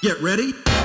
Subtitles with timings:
[0.00, 0.77] Get ready.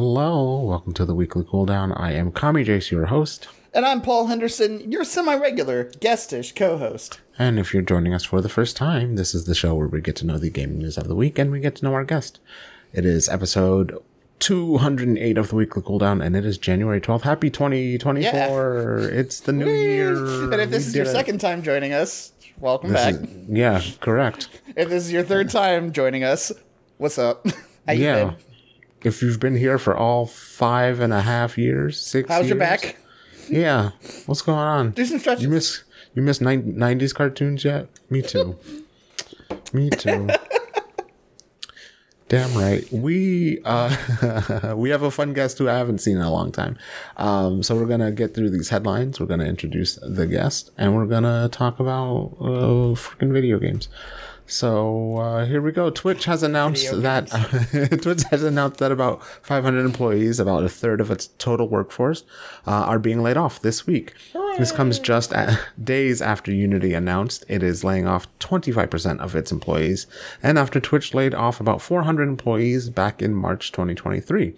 [0.00, 0.60] Hello.
[0.60, 1.92] Welcome to the weekly cooldown.
[1.94, 3.48] I am Kami Jace, your host.
[3.74, 7.20] And I'm Paul Henderson, your semi regular, guestish co host.
[7.38, 10.00] And if you're joining us for the first time, this is the show where we
[10.00, 12.04] get to know the gaming news of the week and we get to know our
[12.04, 12.40] guest.
[12.94, 13.94] It is episode
[14.38, 17.20] 208 of the weekly cooldown and it is January 12th.
[17.20, 19.00] Happy 2024.
[19.00, 20.14] It's the new year.
[20.44, 21.08] And if this We is your it.
[21.12, 23.14] second time joining us, welcome This back.
[23.22, 24.48] is- yeah, correct.
[24.76, 26.52] If this is your third time joining us,
[26.96, 27.46] what's up?
[27.86, 28.24] How you yeah.
[28.24, 28.36] been?
[29.02, 32.98] If you've been here for all five and a half years, six How's your back?
[33.48, 33.90] Yeah.
[34.26, 34.90] What's going on?
[34.90, 35.42] Do some stretches.
[35.42, 35.82] You miss
[36.14, 37.88] you miss 90s cartoons yet?
[38.10, 38.58] Me too.
[39.72, 40.28] Me too.
[42.28, 42.84] Damn right.
[42.92, 46.76] We uh we have a fun guest who I haven't seen in a long time.
[47.16, 49.18] Um so we're going to get through these headlines.
[49.18, 53.58] We're going to introduce the guest and we're going to talk about uh freaking video
[53.58, 53.88] games.
[54.50, 55.90] So uh, here we go.
[55.90, 61.00] Twitch has announced Video that Twitch has announced that about 500 employees, about a third
[61.00, 62.24] of its total workforce,
[62.66, 64.14] uh, are being laid off this week.
[64.58, 69.52] This comes just a days after Unity announced it is laying off 25% of its
[69.52, 70.08] employees,
[70.42, 74.54] and after Twitch laid off about 400 employees back in March 2023.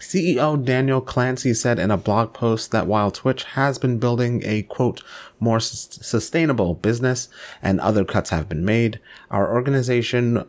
[0.00, 4.62] CEO Daniel Clancy said in a blog post that while Twitch has been building a
[4.62, 5.02] quote,
[5.38, 7.28] more s- sustainable business
[7.62, 8.98] and other cuts have been made,
[9.30, 10.44] our organization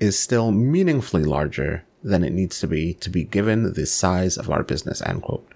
[0.00, 4.50] is still meaningfully larger than it needs to be to be given the size of
[4.50, 5.48] our business, end quote.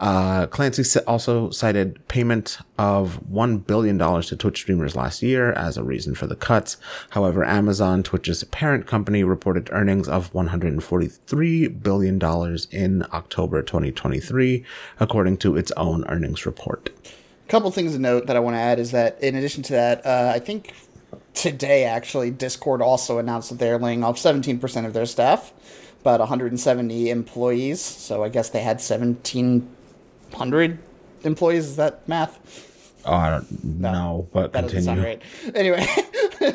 [0.00, 5.82] Uh, Clancy also cited payment of $1 billion to Twitch streamers last year as a
[5.82, 6.76] reason for the cuts.
[7.10, 14.64] However, Amazon, Twitch's parent company, reported earnings of $143 billion in October 2023,
[15.00, 16.90] according to its own earnings report.
[17.04, 19.72] A couple things to note that I want to add is that in addition to
[19.72, 20.74] that, uh, I think
[21.34, 25.52] today actually Discord also announced that they're laying off 17% of their staff,
[26.02, 27.80] about 170 employees.
[27.80, 30.78] So I guess they had 1,700
[31.24, 31.66] employees.
[31.66, 32.38] Is that math?
[33.04, 35.02] Oh, I don't know, but That doesn't continue.
[35.02, 35.22] sound right.
[35.54, 35.86] Anyway,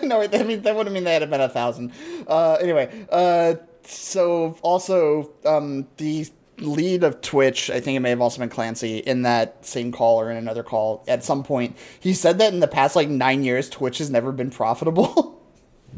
[0.08, 1.92] no, wait, that mean that wouldn't mean they had about a thousand.
[2.28, 6.28] Uh, anyway, uh, so also um, the
[6.60, 10.22] lead of Twitch, I think it may have also been Clancy in that same call
[10.22, 11.76] or in another call at some point.
[12.00, 15.42] He said that in the past like nine years, Twitch has never been profitable.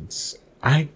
[0.64, 0.88] I,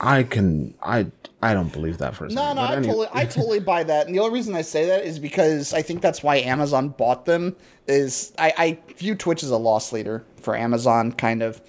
[0.00, 1.06] I can, I,
[1.42, 2.54] I don't believe that for a second.
[2.56, 4.06] no, but I totally, I totally buy that.
[4.06, 7.24] And the only reason I say that is because I think that's why Amazon bought
[7.26, 7.56] them.
[7.88, 11.60] Is I, I view Twitch as a loss leader for Amazon, kind of.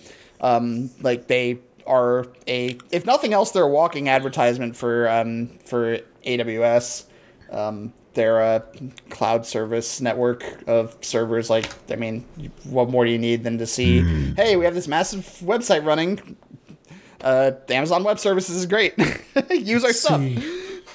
[0.42, 6.00] Um, like they are a, if nothing else, they're a walking advertisement for um, for
[6.26, 7.06] AWS.
[7.52, 8.64] Um, they're a
[9.10, 11.50] cloud service network of servers.
[11.50, 12.26] Like, I mean,
[12.64, 14.02] what more do you need than to see?
[14.02, 14.34] Hmm.
[14.34, 16.38] Hey, we have this massive website running
[17.24, 18.94] uh, Amazon Web Services is great.
[19.52, 20.22] Use our stuff.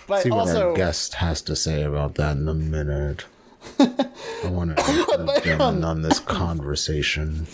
[0.06, 3.26] But See what our guest has to say about that in a minute.
[3.78, 7.46] I want to get in on this conversation.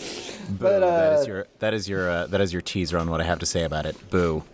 [0.50, 3.20] but that uh, is your that is your uh, that is your teaser on what
[3.20, 3.96] I have to say about it.
[4.10, 4.44] Boo.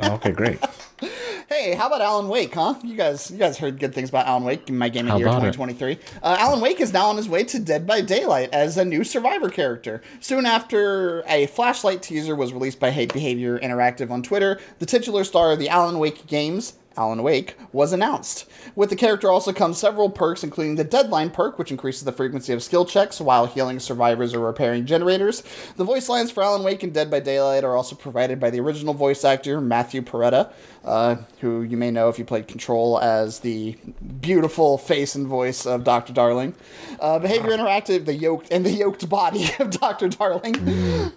[0.00, 0.58] Oh, okay, great.
[1.50, 2.74] hey, how about Alan Wake, huh?
[2.84, 5.26] You guys, you guys heard good things about Alan Wake in my gaming How year
[5.26, 5.98] 2023.
[6.22, 9.02] Uh, Alan Wake is now on his way to Dead by Daylight as a new
[9.02, 10.00] Survivor character.
[10.20, 15.24] Soon after a flashlight teaser was released by Hate Behavior Interactive on Twitter, the titular
[15.24, 16.74] star of the Alan Wake games.
[16.96, 18.46] Alan Wake was announced.
[18.74, 22.52] With the character also comes several perks, including the Deadline perk, which increases the frequency
[22.52, 25.42] of skill checks while healing survivors or repairing generators.
[25.76, 28.60] The voice lines for Alan Wake and Dead by Daylight are also provided by the
[28.60, 30.52] original voice actor Matthew Porretta,
[30.84, 33.76] uh, who you may know if you played Control as the
[34.20, 36.12] beautiful face and voice of Dr.
[36.12, 36.54] Darling.
[36.98, 40.08] Uh, Behavior Interactive, the yoked and the yoked body of Dr.
[40.08, 40.52] Darling.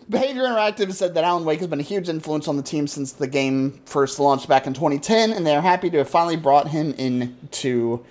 [0.09, 3.11] Behavior Interactive said that Alan Wake has been a huge influence on the team since
[3.13, 6.67] the game first launched back in 2010, and they are happy to have finally brought
[6.67, 8.05] him into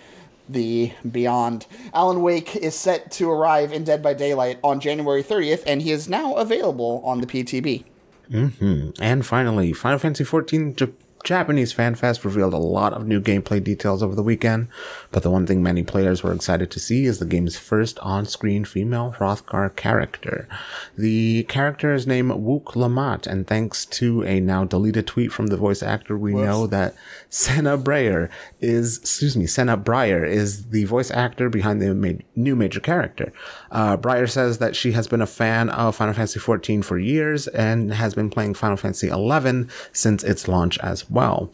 [0.48, 1.66] the Beyond.
[1.94, 5.92] Alan Wake is set to arrive in Dead by Daylight on January 30th, and he
[5.92, 7.84] is now available on the PTB.
[8.30, 8.90] Mm-hmm.
[9.00, 14.02] And finally, Final Fantasy XIV Japanese Fan Fest revealed a lot of new gameplay details
[14.02, 14.68] over the weekend,
[15.10, 18.64] but the one thing many players were excited to see is the game's first on-screen
[18.64, 20.48] female Hrothgar character.
[20.96, 25.56] The character is named Wuk Lamat, and thanks to a now deleted tweet from the
[25.56, 26.94] voice actor, we know that
[27.28, 28.28] Sena Bryer
[28.60, 33.32] is, excuse me, Sena Bryer is the voice actor behind the ma- new major character.
[33.70, 37.46] Uh, Bryer says that she has been a fan of Final Fantasy XIV for years
[37.48, 41.52] and has been playing Final Fantasy XI since its launch as well.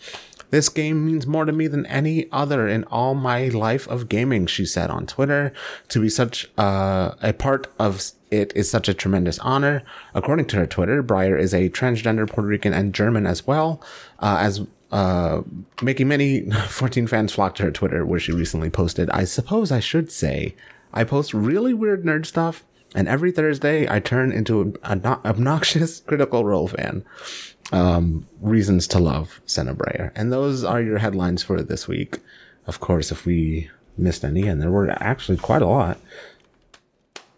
[0.51, 4.47] This game means more to me than any other in all my life of gaming,
[4.47, 5.53] she said on Twitter.
[5.89, 9.83] To be such uh, a part of it is such a tremendous honor.
[10.15, 13.83] According to her Twitter, Bryer is a transgender Puerto Rican and German as well,
[14.21, 15.43] uh, as uh,
[15.83, 19.81] making many 14 fans flock to her Twitter, where she recently posted, I suppose I
[19.81, 20.55] should say,
[20.93, 22.65] I post really weird nerd stuff,
[22.95, 27.05] and every Thursday I turn into an obnoxious Critical Role fan
[27.73, 30.13] um, reasons to love Sena Bryer.
[30.17, 32.19] And those are your headlines for this week.
[32.67, 35.99] Of course, if we missed any, and there were actually quite a lot,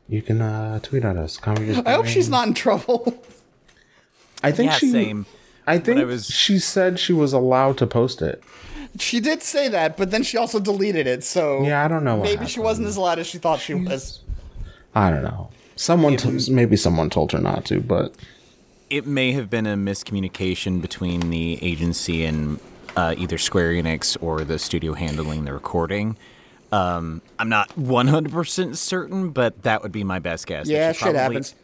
[0.09, 1.38] you can uh, tweet at us.
[1.44, 3.23] I hope she's not in trouble.
[4.43, 4.91] I think Yeah, she.
[4.91, 5.27] same.
[5.67, 8.43] I think I was- she said she was allowed to post it.
[8.99, 11.23] she did say that, but then she also deleted it.
[11.23, 12.17] So Yeah, I don't know.
[12.17, 14.21] What maybe she wasn't as loud as she thought she was.
[14.94, 15.50] I don't know.
[15.77, 18.15] Someone, t- maybe someone told her not to, but
[18.91, 22.59] It may have been a miscommunication between the agency and
[22.97, 26.17] uh, either Square Enix or the studio handling the recording.
[26.73, 30.69] Um, I'm not 100% certain, but that would be my best guess.
[30.69, 31.55] Yeah, she shit probably- happens.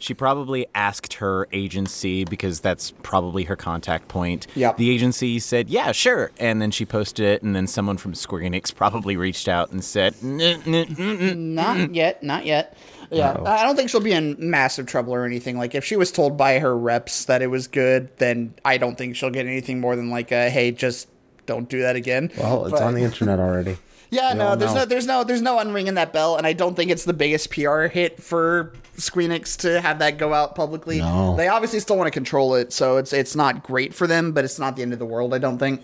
[0.00, 4.46] She probably asked her agency because that's probably her contact point.
[4.54, 4.76] Yep.
[4.76, 8.42] The agency said, "Yeah, sure," and then she posted it, and then someone from Square
[8.42, 12.76] Enix probably reached out and said, "N- n- n- n- Not yet, not yet.
[13.10, 15.56] Yeah, I don't think she'll be in massive trouble or anything.
[15.56, 18.96] Like if she was told by her reps that it was good, then I don't
[18.98, 21.08] think she'll get anything more than like a hey, just
[21.46, 22.30] don't do that again.
[22.38, 23.76] well, it's But- on the internet already.
[24.10, 24.80] Yeah, We no, there's know.
[24.80, 27.50] no, there's no, there's no unringing that bell, and I don't think it's the biggest
[27.50, 31.00] PR hit for Squeenix to have that go out publicly.
[31.00, 31.36] No.
[31.36, 34.46] They obviously still want to control it, so it's it's not great for them, but
[34.46, 35.34] it's not the end of the world.
[35.34, 35.82] I don't think.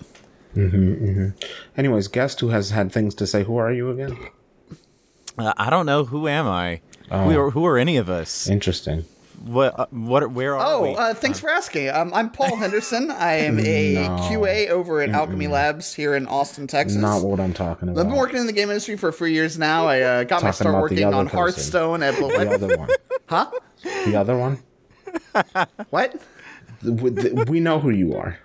[0.54, 1.28] Hmm.
[1.76, 3.44] Anyways, guest who has had things to say.
[3.44, 4.16] Who are you again?
[5.38, 6.80] uh, I don't know who am I.
[7.10, 8.48] Who, are, who are any of us?
[8.48, 9.04] Interesting.
[9.44, 9.78] What?
[9.78, 10.30] Uh, what?
[10.30, 10.88] Where are we?
[10.88, 10.96] Oh, we?
[10.96, 11.90] uh, thanks for asking.
[11.90, 13.10] Um, I'm Paul Henderson.
[13.10, 14.16] I am a No.
[14.30, 16.96] QA over at Alchemy Labs here in Austin, Texas.
[16.96, 18.00] Not what I'm talking about.
[18.00, 19.86] I've been working in the game industry for a few years now.
[19.86, 21.36] I uh, got my start working on person.
[21.38, 22.88] Hearthstone at the other one.
[23.28, 23.50] huh?
[24.06, 24.58] The other one.
[25.90, 26.20] What?
[26.82, 27.10] We
[27.44, 28.38] we know who you are.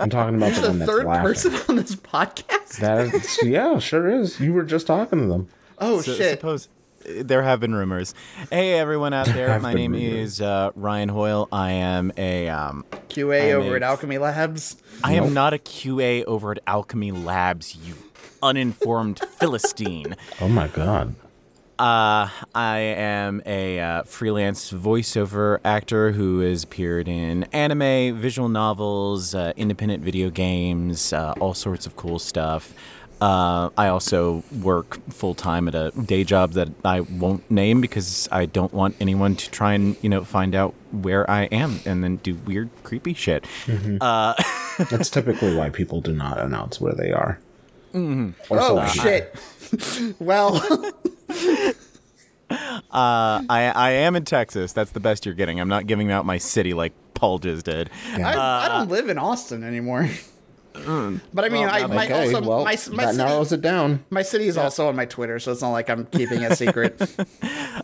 [0.00, 1.22] I'm talking about the The one that's third laughing.
[1.24, 2.76] person on this podcast?
[2.78, 4.38] That's, yeah, sure is.
[4.38, 5.48] You were just talking to them.
[5.80, 6.38] Oh So- shit!
[6.38, 6.68] Suppose
[7.04, 8.14] there have been rumors.
[8.50, 9.58] Hey, everyone out there.
[9.60, 10.14] My name rumors.
[10.34, 11.48] is uh, Ryan Hoyle.
[11.52, 12.48] I am a.
[12.48, 14.76] Um, QA I'm over a- at Alchemy Labs.
[15.04, 17.76] I am not a QA over at Alchemy Labs.
[17.76, 17.94] You
[18.42, 20.16] uninformed philistine.
[20.40, 21.14] Oh my god.
[21.78, 29.32] Uh, I am a uh, freelance voiceover actor who has appeared in anime, visual novels,
[29.32, 32.74] uh, independent video games, uh, all sorts of cool stuff.
[33.20, 38.28] Uh, I also work full time at a day job that I won't name because
[38.30, 42.04] I don't want anyone to try and you know find out where I am and
[42.04, 43.44] then do weird, creepy shit.
[43.66, 47.40] That's typically why people do not announce where they are.
[47.94, 49.02] Or Oh celebrities.
[49.02, 50.14] shit!
[50.20, 50.92] well,
[52.50, 54.72] Uh, I I am in Texas.
[54.72, 55.60] That's the best you're getting.
[55.60, 57.90] I'm not giving out my city like Paul just did.
[58.14, 58.32] I,
[58.64, 60.08] I don't live in Austin anymore.
[60.74, 64.04] But I mean, I my, Okay, also well, my, my that city, narrows it down.
[64.10, 67.00] my city is also on my Twitter, so it's not like I'm keeping a secret.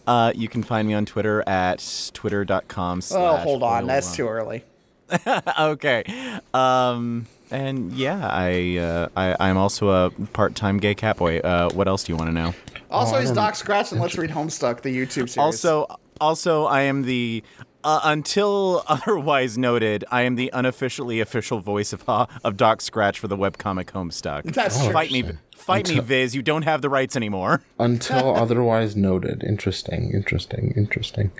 [0.07, 3.01] Uh, you can find me on Twitter at twitter.com.
[3.13, 4.63] oh, hold on, oil that's too early.
[5.59, 6.05] okay.
[6.53, 11.43] Um, and yeah, I, uh, I I'm also a part-time gay catboy.
[11.43, 12.55] Uh, what else do you want to know?
[12.91, 15.39] Also, I he's Doc Scratch and Let's Read Homestuck, the YouTube series.
[15.39, 15.87] Also,
[16.21, 17.43] also, I am the
[17.85, 23.19] uh, until otherwise noted, I am the unofficially official voice of uh, of Doc Scratch
[23.21, 24.43] for the webcomic Homestuck.
[24.53, 24.93] That's true.
[24.93, 25.25] fight me,
[25.55, 26.35] fight me, Viz.
[26.35, 27.63] You don't have the rights anymore.
[27.79, 29.45] Until otherwise noted.
[29.45, 31.31] Interesting, interesting, interesting.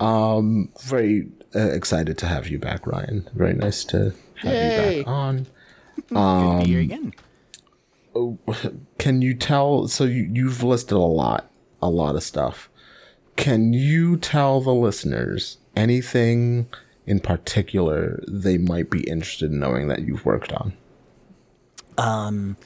[0.00, 3.28] Um, very uh, excited to have you back, Ryan.
[3.34, 4.98] Very nice to have Yay.
[4.98, 5.46] you back on.
[6.08, 7.12] Good Um, to be here again.
[8.98, 9.88] Can you tell?
[9.88, 11.50] So you, you've listed a lot,
[11.82, 12.68] a lot of stuff.
[13.36, 16.68] Can you tell the listeners anything
[17.06, 20.74] in particular they might be interested in knowing that you've worked on?
[21.96, 22.56] Um,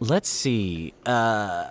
[0.00, 0.94] Let's see.
[1.06, 1.66] Uh,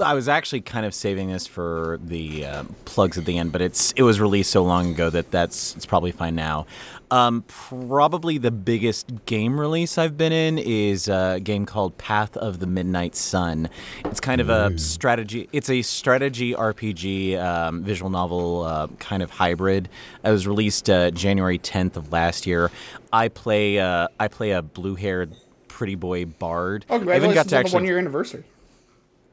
[0.00, 3.62] I was actually kind of saving this for the uh, plugs at the end, but
[3.62, 6.66] it's it was released so long ago that that's it's probably fine now.
[7.14, 12.58] Um, probably the biggest game release I've been in is a game called Path of
[12.58, 13.68] the Midnight Sun.
[14.06, 15.48] It's kind of a strategy.
[15.52, 19.88] It's a strategy RPG um, visual novel uh, kind of hybrid.
[20.24, 22.72] It was released uh, January 10th of last year.
[23.12, 25.36] I play uh, I play a blue haired
[25.68, 26.84] pretty boy bard.
[26.90, 28.42] Oh, I even congratulations got to on the one year anniversary.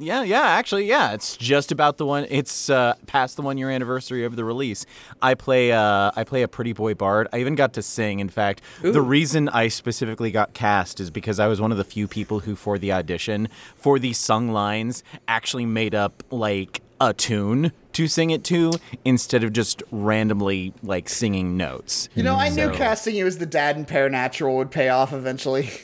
[0.02, 1.14] Yeah, yeah, actually, yeah.
[1.14, 2.26] It's just about the one.
[2.30, 4.86] It's uh, past the one year anniversary of the release.
[5.22, 5.72] I play.
[5.72, 7.28] Uh, I play a pretty boy bard.
[7.32, 8.20] I even got to sing.
[8.20, 11.84] In fact, the reason I specifically got cast is because I was one of the
[11.84, 17.14] few people who, for the audition, for the sung lines, actually made up like a
[17.14, 18.72] tune to sing it to
[19.04, 22.10] instead of just randomly like singing notes.
[22.16, 25.70] You know, I knew casting you as the dad in Paranatural would pay off eventually.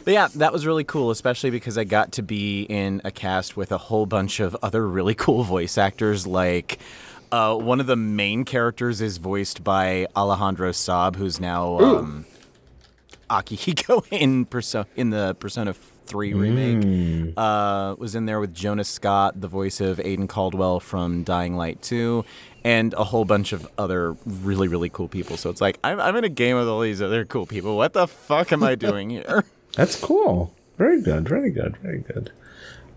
[0.04, 3.56] But yeah, that was really cool, especially because I got to be in a cast
[3.56, 6.26] with a whole bunch of other really cool voice actors.
[6.26, 6.78] Like,
[7.32, 12.26] uh, one of the main characters is voiced by Alejandro Saab, who's now um,
[13.30, 14.46] Akihiko in
[14.94, 15.74] in the Persona
[16.06, 17.34] 3 remake.
[17.36, 21.80] Uh, was in there with Jonah Scott, the voice of Aiden Caldwell from Dying Light
[21.82, 22.24] 2,
[22.62, 25.36] and a whole bunch of other really, really cool people.
[25.36, 27.76] So it's like, I'm, I'm in a game with all these other cool people.
[27.76, 29.44] What the fuck am I doing here?
[29.76, 30.54] That's cool.
[30.78, 31.28] Very good.
[31.28, 31.76] Very good.
[31.78, 32.30] Very good.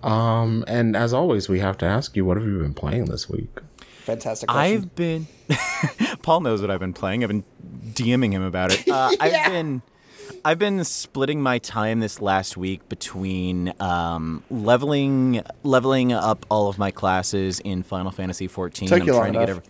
[0.04, 3.30] Um, and as always, we have to ask you, what have you been playing this
[3.30, 3.60] week?
[4.02, 4.74] Fantastic question.
[4.84, 5.28] I've been.
[6.22, 7.24] Paul knows what I've been playing.
[7.24, 7.44] I've been
[7.94, 8.88] DMing him about it.
[8.88, 9.44] Uh, Yeah.
[9.46, 9.82] I've been.
[10.44, 16.78] I've been splitting my time this last week between um, leveling leveling up all of
[16.78, 18.88] my classes in Final Fantasy XIV.
[18.88, 19.64] Took I'm you long trying to get every,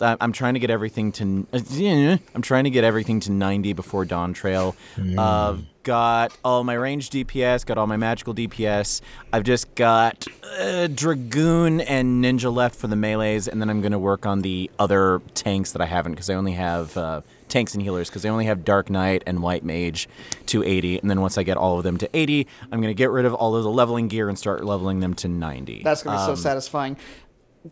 [0.00, 1.46] I- I'm trying to get everything to.
[1.52, 4.74] uh, I'm trying to get everything to 90 before Dawntrail.
[5.18, 7.64] Uh, got all my ranged DPS.
[7.64, 9.00] Got all my magical DPS.
[9.32, 10.26] I've just got
[10.58, 14.42] uh, Dragoon and Ninja left for the melees, and then I'm going to work on
[14.42, 16.96] the other tanks that I haven't because I only have.
[16.96, 20.08] Uh, tanks and healers because I only have Dark Knight and White Mage
[20.46, 22.94] to 80 and then once I get all of them to 80 I'm going to
[22.94, 26.04] get rid of all of the leveling gear and start leveling them to 90 That's
[26.04, 26.96] gonna be Um, so satisfying.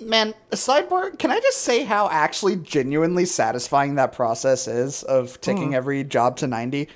[0.00, 5.76] Man, sidebar, can I just say how actually genuinely satisfying that process is of taking
[5.76, 6.88] every job to 90?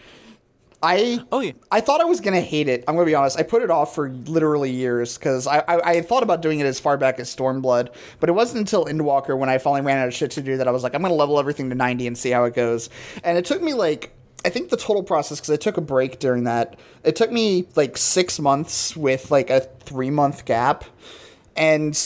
[0.83, 1.53] I Oh, yeah.
[1.71, 2.85] I thought I was gonna hate it.
[2.89, 3.39] I'm gonna be honest.
[3.39, 6.61] I put it off for literally years because I, I I had thought about doing
[6.61, 9.99] it as far back as Stormblood, but it wasn't until Endwalker when I finally ran
[9.99, 12.07] out of shit to do that I was like, I'm gonna level everything to 90
[12.09, 12.91] and see how it goes.
[13.23, 14.13] And it took me like
[14.45, 16.79] I think the total process because I took a break during that.
[17.05, 20.85] It took me like six months with like a three month gap,
[21.57, 21.97] and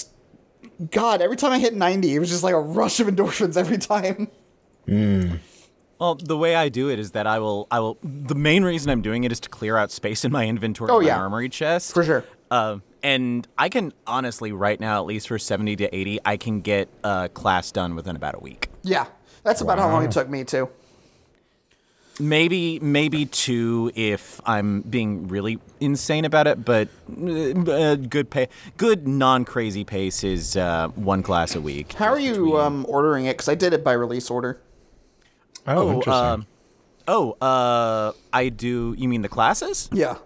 [0.91, 3.79] God, every time I hit 90, it was just like a rush of endorphins every
[3.79, 4.29] time.
[4.87, 5.37] Hmm.
[5.99, 7.97] Well, the way I do it is that I will, I will.
[8.03, 10.97] The main reason I'm doing it is to clear out space in my inventory, Oh,
[10.99, 11.19] of my yeah.
[11.19, 12.25] armory chest, For sure.
[12.51, 16.61] Uh, and I can honestly, right now, at least for 70 to 80, I can
[16.61, 18.69] get a class done within about a week.
[18.83, 19.07] Yeah,
[19.43, 20.69] that's about how long it took me too.
[22.19, 26.65] Maybe, maybe two if I'm being really insane about it.
[26.65, 28.49] But uh, uh, good pay,
[28.79, 31.93] good non-crazy pace is uh, one class a week.
[31.93, 33.35] How are you um, ordering it?
[33.35, 34.59] Because I did it by release order.
[35.67, 36.13] Oh, Oh, interesting.
[36.15, 36.47] um,
[37.09, 38.95] oh, uh, I do.
[38.99, 39.89] You mean the classes?
[39.93, 40.17] Yeah.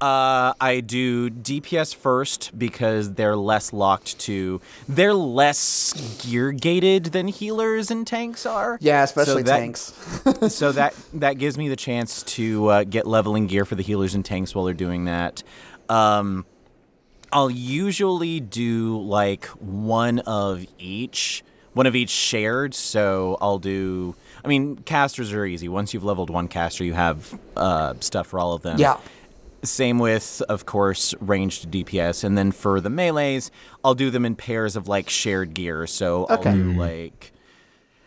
[0.00, 4.62] Uh, I do DPS first because they're less locked to.
[4.88, 5.92] They're less
[6.24, 8.78] gear gated than healers and tanks are.
[8.80, 9.92] Yeah, especially that- tanks.
[10.48, 14.14] so that that gives me the chance to uh, get leveling gear for the healers
[14.14, 15.42] and tanks while they're doing that.
[15.90, 16.46] Um,
[17.30, 22.72] I'll usually do like one of each, one of each shared.
[22.74, 24.16] So I'll do.
[24.44, 25.68] I mean, casters are easy.
[25.68, 28.78] Once you've leveled one caster, you have uh, stuff for all of them.
[28.78, 28.98] Yeah.
[29.62, 33.50] Same with, of course, ranged DPS, and then for the melees,
[33.84, 35.86] I'll do them in pairs of like shared gear.
[35.86, 36.48] So Okay.
[36.50, 37.32] I'll do like,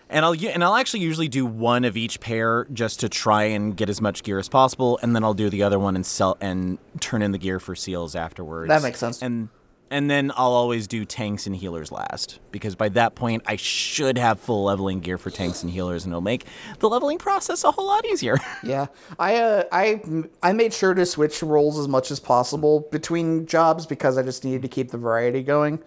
[0.09, 3.77] and I'll and I'll actually usually do one of each pair just to try and
[3.77, 6.37] get as much gear as possible, and then I'll do the other one and sell
[6.41, 8.69] and turn in the gear for seals afterwards.
[8.69, 9.21] That makes sense.
[9.21, 9.49] And
[9.93, 14.17] and then I'll always do tanks and healers last because by that point I should
[14.17, 16.45] have full leveling gear for tanks and healers, and it'll make
[16.79, 18.37] the leveling process a whole lot easier.
[18.63, 18.87] Yeah,
[19.19, 20.01] I uh, I
[20.41, 24.45] I made sure to switch roles as much as possible between jobs because I just
[24.45, 25.79] needed to keep the variety going.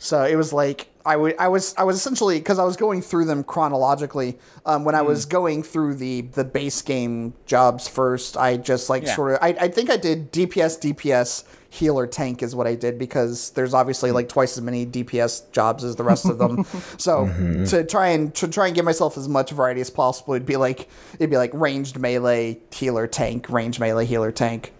[0.00, 3.02] So it was like I would I was I was essentially because I was going
[3.02, 4.38] through them chronologically.
[4.64, 9.04] Um, when I was going through the the base game jobs first, I just like
[9.04, 9.14] Yeah.
[9.16, 12.98] sort of I, I think I did DPS DPS healer tank is what I did
[12.98, 16.64] because there's obviously like twice as many DPS jobs as the rest of them.
[16.98, 17.26] so
[17.70, 20.56] to try and to try and give myself as much variety as possible, it'd be
[20.56, 24.72] like it'd be like ranged melee healer tank, ranged melee healer tank.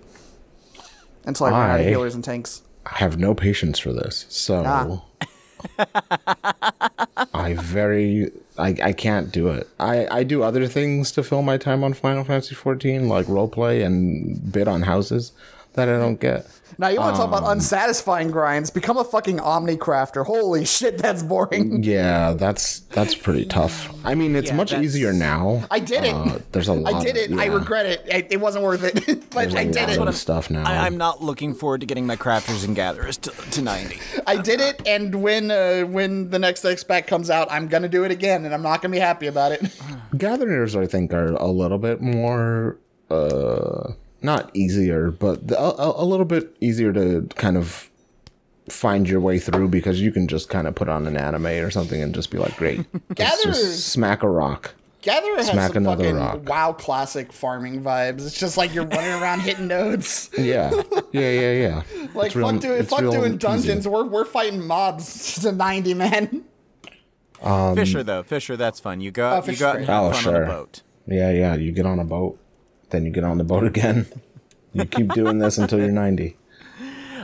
[1.25, 2.63] until I run out of healers and tanks.
[2.85, 4.27] I have no patience for this.
[4.29, 5.03] So Ah.
[7.35, 9.69] I very I, I can't do it.
[9.81, 13.85] I, I do other things to fill my time on Final Fantasy 14, like roleplay
[13.85, 15.33] and bid on houses
[15.75, 16.47] that I don't get.
[16.79, 18.71] Now you want to talk about Um, unsatisfying grinds?
[18.71, 20.25] Become a fucking Omni crafter.
[20.25, 21.83] Holy shit, that's boring.
[21.83, 23.95] Yeah, that's that's pretty tough.
[24.07, 25.65] I mean, it's Yeah, much that's- easier now.
[25.71, 26.15] I did it.
[26.15, 26.95] Uh, there's a lot.
[26.95, 27.31] I did it.
[27.39, 28.07] I yeah, regret it.
[28.11, 30.13] I, it wasn't worth it, but I did it.
[30.15, 30.65] stuff now.
[30.65, 33.99] I, I'm not looking forward to getting my crafters and gatherers to, to 90.
[34.27, 37.89] I did it, and when uh, when the next X pack comes out, I'm gonna
[37.89, 39.61] do it again, and I'm not gonna be happy about it.
[40.17, 42.79] Gatherers, I think, are a little bit more,
[43.11, 47.91] uh, not easier, but the, a, a little bit easier to kind of
[48.69, 51.71] find your way through because you can just kind of put on an anime or
[51.71, 52.85] something and just be like, great,
[53.19, 54.75] let's just smack a rock.
[55.03, 56.49] Gatherer has Smack some another fucking rock.
[56.49, 58.25] WoW classic farming vibes.
[58.25, 60.31] It's just like you're running around hitting nodes.
[60.39, 60.71] Yeah,
[61.11, 61.83] yeah, yeah, yeah.
[62.15, 63.39] Like It's real- fuck doing it's fuck real doing easy.
[63.39, 63.89] dungeons.
[63.89, 66.45] We're we're fighting mobs to 90 men.
[67.43, 68.23] Um, Fisher, though.
[68.23, 69.01] Fisher, that's fun.
[69.01, 69.81] You go, Oh, you Fisher's go out great.
[69.89, 70.43] and oh, have Oh, fun on sure.
[70.45, 70.83] a boat.
[71.09, 71.55] Yeah, yeah.
[71.57, 72.39] You get on a boat,
[72.93, 74.07] then you get on the boat again.
[74.73, 76.37] You keep doing this until you're 90.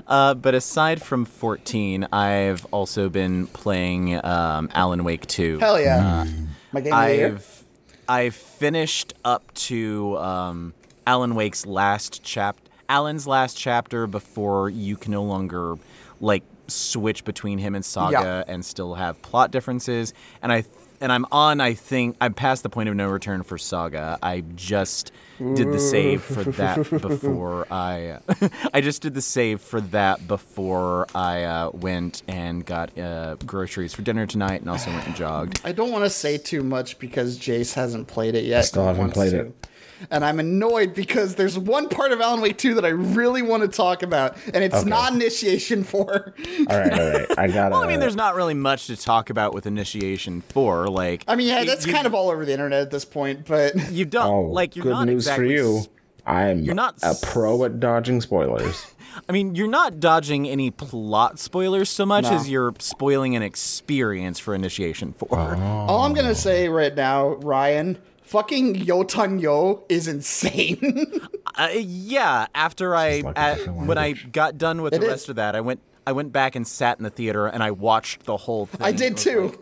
[0.06, 5.58] Uh, but aside from 14, I've also been playing um, Alan Wake 2.
[5.58, 6.26] Hell yeah.
[6.72, 7.26] My game of the year.
[7.34, 7.64] I've
[8.10, 10.72] I've finished up to um,
[11.06, 12.56] Alan Wake's last chap
[12.88, 15.74] Alan's last chapter before you can no longer
[16.20, 20.14] like switch between him and Saga and still have plot differences.
[20.42, 20.62] And I
[21.00, 21.60] and I'm on.
[21.60, 24.18] I think I'm past the point of no return for Saga.
[24.22, 28.18] I just did the save for that before I.
[28.74, 33.94] I just did the save for that before I uh, went and got uh, groceries
[33.94, 35.60] for dinner tonight, and also went and jogged.
[35.64, 38.58] I don't want to say too much because Jace hasn't played it yet.
[38.58, 39.40] I still haven't played to.
[39.46, 39.67] it.
[40.10, 43.62] And I'm annoyed because there's one part of Alan Wake 2 that I really want
[43.62, 44.88] to talk about, and it's Okay.
[44.88, 46.34] not initiation for.
[46.70, 47.38] All right, all right.
[47.38, 47.72] I got it.
[47.72, 50.88] Well, I mean, there's not really much to talk about with Initiation Four.
[50.88, 53.46] Like, I mean, yeah, that's you, kind of all over the internet at this point,
[53.46, 54.76] but you don't Oh, like.
[54.76, 55.78] You're good not news exactly, for you.
[55.78, 55.88] s-
[56.26, 58.86] I'm You're not a s- pro at dodging spoilers.
[59.28, 62.34] I mean, you're not dodging any plot spoilers so much No.
[62.34, 65.56] as you're spoiling an experience for Initiation Four.
[65.56, 70.78] all I'm going to say right now, Ryan, fucking Yötön Yö is insane.
[71.58, 75.10] Uh, yeah, after I like at, when I got done with It the is.
[75.10, 77.72] rest of that, I went I went back and sat in the theater and I
[77.72, 78.80] watched the whole thing.
[78.80, 79.46] I did too.
[79.46, 79.58] like,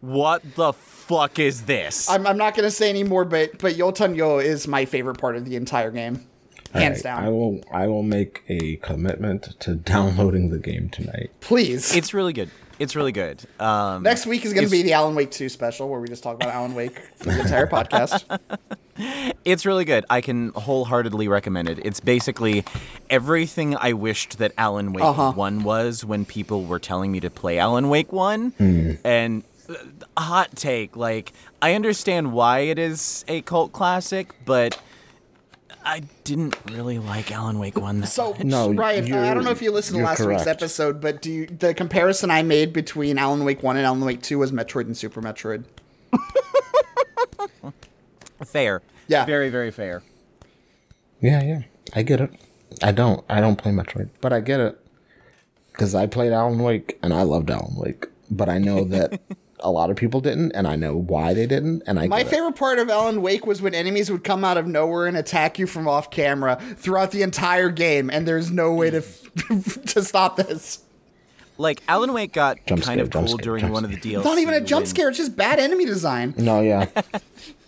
[0.00, 2.08] what the fuck is this?
[2.08, 5.34] I'm, I'm not going to say anymore, but, but Yötön Yö is my favorite part
[5.34, 6.24] of the entire game.
[6.72, 7.24] All Hands right, down.
[7.24, 7.60] I will.
[7.72, 11.30] I will make a commitment to downloading the game tonight.
[11.40, 11.96] Please.
[11.96, 12.50] it's really good.
[12.80, 13.40] It's really good.
[13.60, 16.22] Um, Next week is going to be the Alan Wake 2 special where we just
[16.22, 18.24] talk about Alan Wake for the entire podcast.
[19.46, 20.04] It's really good.
[20.10, 21.78] I can wholeheartedly recommend it.
[21.82, 22.64] It's basically
[23.08, 25.32] everything I wished that Alan Wake Uh-huh.
[25.32, 28.50] 1 was when people were telling me to play Alan Wake 1.
[28.50, 28.90] Hmm.
[29.02, 34.78] And uh, hot take, like I understand why it is a cult classic, but
[35.84, 38.44] I didn't really like Alan Wake 1 that So, much.
[38.44, 41.32] No, Ryan, I don't know if you listened to you're last week's episode, but do
[41.32, 44.86] you, the comparison I made between Alan Wake 1 and Alan Wake 2 was Metroid
[44.86, 45.64] and Super Metroid.
[48.44, 48.82] fair.
[49.08, 49.24] Yeah.
[49.24, 50.02] Very, very fair.
[51.20, 51.62] Yeah, yeah.
[51.94, 52.30] I get it.
[52.82, 53.24] I don't.
[53.28, 54.78] I don't play Metroid, but I get it
[55.72, 59.20] because I played Alan Wake and I loved Alan Wake, but I know that
[59.62, 62.06] a lot of people didn't, and I know why they didn't, and I.
[62.06, 62.30] My get it.
[62.30, 65.58] favorite part of Alan Wake was when enemies would come out of nowhere and attack
[65.58, 69.00] you from off camera throughout the entire game, and there's no way to
[69.86, 70.82] to stop this.
[71.58, 73.98] Like Alan Wake got Jump kind scare, of cool scare, during jump one of the
[73.98, 74.24] deals.
[74.24, 76.34] Not even a jump scare; it's just bad enemy design.
[76.36, 76.86] No, yeah.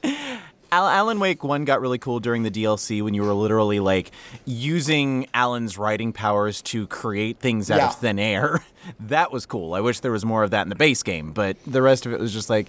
[0.72, 4.10] Al- Alan Wake 1 got really cool during the DLC when you were literally like
[4.46, 7.88] using Alan's writing powers to create things out Yeah.
[7.88, 8.64] of thin air.
[9.00, 9.74] that was cool.
[9.74, 12.12] I wish there was more of that in the base game, but the rest of
[12.12, 12.68] it was just like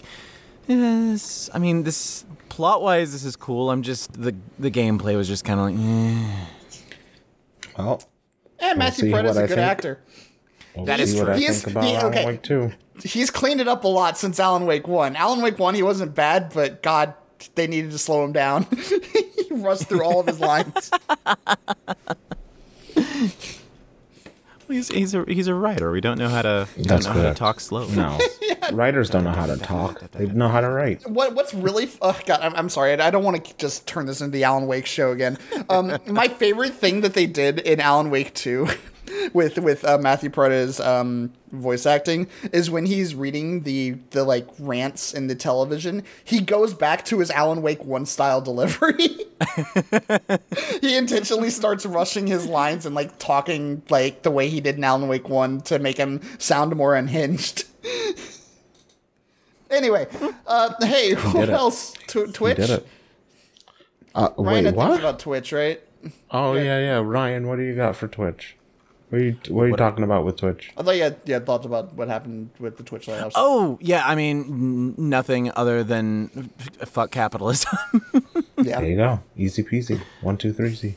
[0.67, 3.71] yes, I mean this plot wise this is cool.
[3.71, 6.45] I'm just the the gameplay was just kind of like eh.
[7.77, 8.03] Well,
[8.59, 9.67] And Matthew see Perez is what a I good think.
[9.71, 9.99] actor.
[10.75, 11.33] we'll That is see what true.
[11.33, 12.25] I He is- think about he- Alan okay.
[12.25, 12.71] Wake too.
[13.03, 15.15] He's cleaned it up a lot since Alan Wake 1.
[15.15, 17.15] Alan Wake 1, he wasn't bad, but God,
[17.55, 18.63] they needed to slow him down.
[18.75, 20.91] he rushed through all of his lines.
[24.67, 25.91] he's he's a he's a writer.
[25.91, 27.37] We don't know how to That's don't know how to correct.
[27.37, 27.87] talk slow.
[27.87, 28.19] No,
[28.71, 30.11] writers don't know how to talk.
[30.11, 31.07] They know how to write.
[31.09, 32.93] What what's really oh God, I'm, I'm sorry.
[32.93, 35.37] I don't want to just turn this into the Alan Wake show again.
[35.69, 38.67] Um, my favorite thing that they did in Alan Wake 2
[39.33, 44.47] with with uh, Matthew Porretta's um, voice acting is when he's reading the the like
[44.59, 46.03] rants in the television.
[46.23, 49.09] He goes back to his Alan Wake one style delivery.
[50.81, 54.83] he intentionally starts rushing his lines and like talking like the way he did in
[54.83, 57.65] Alan Wake one to make him sound more unhinged.
[59.69, 60.07] anyway,
[60.47, 61.93] uh, hey, what did else?
[62.07, 62.57] Tw- Twitch.
[62.57, 62.87] Did it?
[64.15, 64.99] Uh, Ryan wait, had what?
[64.99, 65.81] about Twitch, right?
[66.29, 67.01] Oh yeah, yeah.
[67.03, 68.55] Ryan, what do you got for Twitch?
[69.13, 70.71] What are you What are you talking about with Twitch?
[70.75, 73.33] I thought you had, you had thoughts about what happened with the Twitch Lighthouse.
[73.35, 77.77] Oh yeah, I mean nothing other than f- fuck capitalism.
[78.57, 78.79] yeah.
[78.79, 79.19] There you go.
[79.37, 80.01] Easy peasy.
[80.21, 80.95] One, two, three, Z.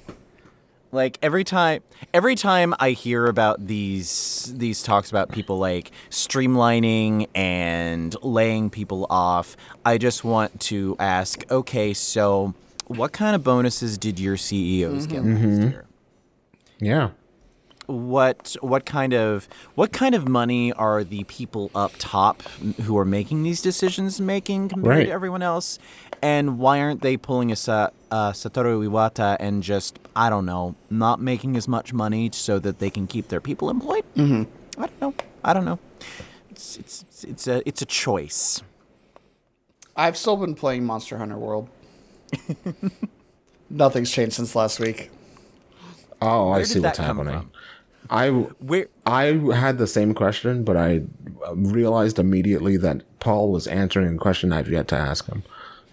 [0.92, 1.82] like every time
[2.14, 9.06] every time I hear about these these talks about people like streamlining and laying people
[9.10, 12.54] off, I just want to ask, okay, so
[12.86, 15.34] what kind of bonuses did your CEOs get mm-hmm.
[15.34, 15.68] last mm-hmm.
[15.68, 15.84] year?
[16.80, 17.10] Yeah.
[17.86, 22.42] What what kind of what kind of money are the people up top
[22.82, 25.06] who are making these decisions making compared Right.
[25.06, 25.78] to everyone else
[26.22, 30.74] and why aren't they pulling a Sa- uh, Satoru Iwata and just I don't know
[30.90, 34.44] not making as much money so that they can keep their people employed mm-hmm.
[34.82, 35.78] I don't know I don't know
[36.50, 38.62] it's it's it's, it's a it's a choice
[39.98, 41.70] I've still been playing Monster Hunter World.
[43.70, 45.10] Nothing's changed since last week.
[46.20, 47.50] Oh, I see what's that come happening.
[48.10, 51.02] I where I had the same question, but I
[51.54, 55.42] realized immediately that Paul was answering a question I've yet to ask him.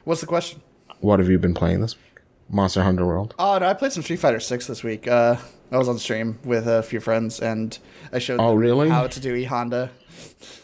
[0.04, 0.62] What's the question?
[1.00, 2.22] What have you been playing this week?
[2.50, 3.34] Monster Hunter World.
[3.40, 5.08] Oh, no, I played some Street Fighter Six this week.
[5.08, 5.38] Uh,
[5.72, 7.78] I was on stream with a few friends, and
[8.12, 8.90] I showed Oh, them really?
[8.90, 9.90] how to do E Honda.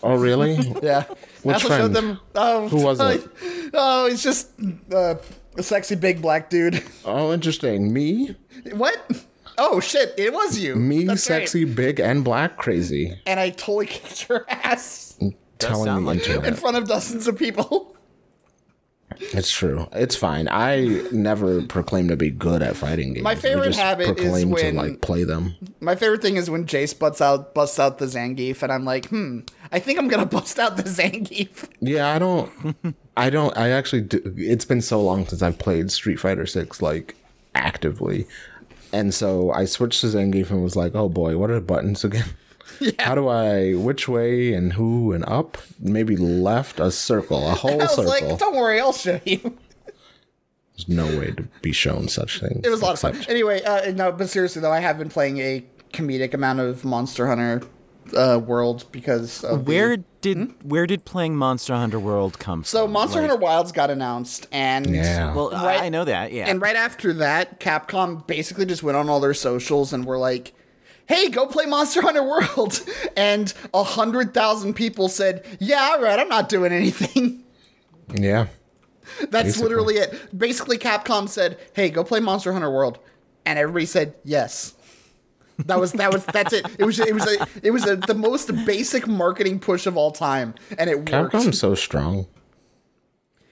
[0.04, 0.56] Oh, really?
[0.84, 1.04] Yeah,
[1.44, 1.82] Which I also friend?
[1.84, 2.20] showed them.
[2.36, 3.28] Oh, Who was it?
[3.74, 4.50] Oh, he's just
[4.94, 5.16] uh,
[5.58, 6.84] a sexy big black dude.
[7.06, 7.94] oh, interesting.
[7.94, 8.36] Me,
[8.74, 9.26] what?
[9.62, 10.14] Oh shit!
[10.18, 10.76] It was you.
[10.76, 11.42] me, That's right.
[11.42, 13.20] sexy, big, and black, crazy.
[13.26, 15.18] And I totally kicked her ass
[15.60, 16.42] Telling sound the like you.
[16.42, 17.96] in front of dozens of people.
[19.20, 19.88] It's true.
[19.92, 20.48] It's fine.
[20.50, 23.24] I never proclaim to be good at fighting games.
[23.24, 25.56] My favorite just habit is when- to like play them.
[25.82, 29.08] My favorite thing is when Jace busts out busts out the Zangief, and I'm like,
[29.10, 29.40] hmm,
[29.72, 31.68] I think I'm gonna bust out the Zangief.
[31.82, 32.96] Yeah, I don't.
[33.18, 33.58] I don't.
[33.58, 34.02] I actually.
[34.04, 37.16] Do, it's been so long since I've played Street Fighter Six like
[37.56, 38.26] actively,
[38.94, 42.04] and so I switched to Zangief and was like, "Oh boy, what are the buttons
[42.04, 42.26] again?
[43.00, 43.74] How do I?
[43.74, 45.58] Which way and who and up?
[45.80, 46.80] Maybe left?
[46.80, 47.48] A circle?
[47.48, 48.06] A whole I was circle?
[48.30, 49.58] like, don't worry, I'll show you.
[50.76, 52.62] There's no way to be shown such things.
[52.66, 53.22] It was a lot of fun.
[53.28, 57.28] Anyway, uh, no, but seriously though, I have been playing a comedic amount of Monster
[57.28, 57.62] Hunter
[58.16, 62.64] uh, World because of the- where did where did playing Monster Hunter World come Hmm?
[62.66, 65.34] So from Monster Like- Hunter Wilds got announced, and Yeah.
[65.34, 68.98] well Right- I I know that yeah And right after that, Capcom basically just went
[68.98, 70.54] on all their socials and were like,
[71.06, 72.82] "Hey, go play Monster Hunter World,"
[73.18, 77.44] and a hundred thousand people said, "Yeah, all right, I'm not doing anything."
[78.14, 78.48] yeah.
[79.32, 79.64] That's Basically.
[79.64, 80.38] literally it.
[80.38, 83.00] Basically, Capcom said, "Hey, go play Monster Hunter World,"
[83.46, 84.74] and everybody said yes.
[85.66, 86.66] That was that was that's it.
[86.80, 90.12] It was it was a it was a, the most basic marketing push of all
[90.12, 91.34] time, and it worked.
[91.34, 92.28] Capcom's so strong.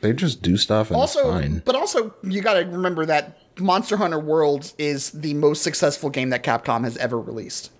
[0.01, 1.61] They just do stuff and also, it's fine.
[1.65, 6.29] but also you got to remember that Monster Hunter World is the most successful game
[6.29, 7.71] that Capcom has ever released.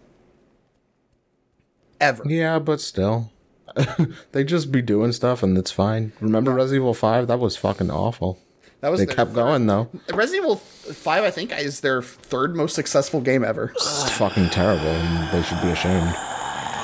[2.02, 2.24] Ever.
[2.26, 3.32] Yeah, but still.
[4.32, 6.13] they just be doing stuff and it's fine.
[6.20, 7.28] Remember Resident Evil 5?
[7.28, 8.40] That was fucking awful.
[8.82, 9.90] That was They their kept going though.
[10.13, 13.72] Resident Evil Five, I think, is their third most successful game ever.
[13.76, 16.16] It's fucking terrible and they should be ashamed.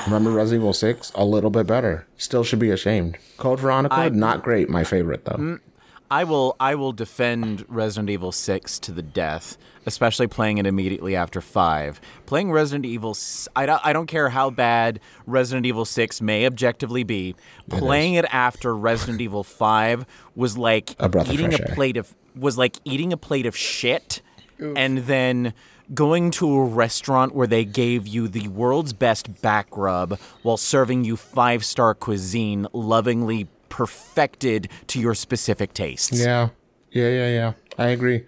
[0.06, 1.12] Remember Resident Evil 6?
[1.14, 2.06] A little bit better.
[2.18, 3.16] Still should be ashamed.
[3.38, 4.68] Code Veronica, not great.
[4.68, 5.36] My favorite though.
[5.36, 5.60] Mm,
[6.10, 11.16] I will I will defend Resident Evil 6 to the death, especially playing it immediately
[11.16, 12.00] after 5.
[12.26, 16.46] Playing Resident Evil s- I don't, I don't care how bad Resident Evil 6 may
[16.46, 17.34] objectively be,
[17.68, 20.04] playing it after Resident Evil 5
[20.36, 21.74] was like A eating a air.
[21.74, 24.20] plate of was like eating a plate of shit
[24.58, 25.52] and then
[25.92, 31.04] going to a restaurant where they gave you the world's best back rub while serving
[31.04, 36.16] you five-star cuisine lovingly perfected to your specific tastes.
[36.16, 36.50] Yeah.
[36.92, 37.52] Yeah, yeah, yeah.
[37.76, 38.24] I agree.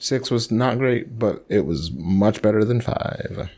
[0.00, 3.50] 6 was not great, but it was much better than 5.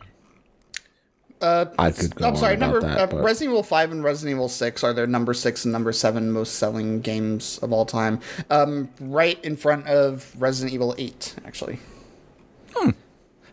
[1.41, 4.37] Uh, I could go I'm sorry, about number that, uh, Resident Evil Five and Resident
[4.37, 8.21] Evil Six are their number six and number seven most selling games of all time.
[8.51, 11.79] Um, right in front of Resident Evil Eight, actually.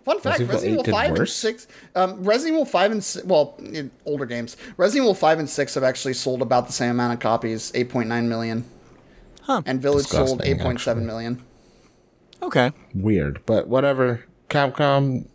[0.07, 1.29] Fun fact: Resident Evil Resident Evil did Five and?
[1.29, 5.49] Six, um, Resident Evil Five and si- well, in older games, Resident Evil Five and
[5.49, 8.63] Six have actually sold about the same amount of copies, eight point nine million.
[9.41, 9.61] Huh.
[9.65, 11.13] And Village sold Disgusting, eight point seven actually.
[11.13, 11.43] million.
[12.41, 12.71] Okay.
[12.93, 13.41] weird.
[13.45, 14.23] But whatever.
[14.49, 15.27] Capcom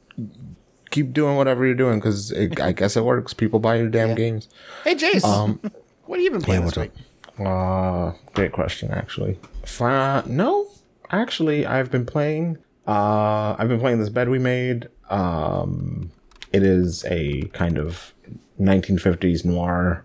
[0.90, 3.34] keep doing whatever you're doing because I guess it works.
[3.34, 4.48] People buy your damn games.
[4.84, 5.24] Hey, Jace.
[5.24, 5.60] Um,
[6.06, 6.94] what have you been playing Yeah, this what's
[7.38, 7.46] week?
[7.46, 9.38] Uh, great question, actually.
[9.64, 10.68] Fi- no,
[11.10, 12.58] actually, I've been playing.
[12.86, 14.88] Uh, I've been playing this bed we made.
[15.08, 16.10] Um,
[16.52, 18.12] it is a kind of
[18.60, 20.04] 1950s noir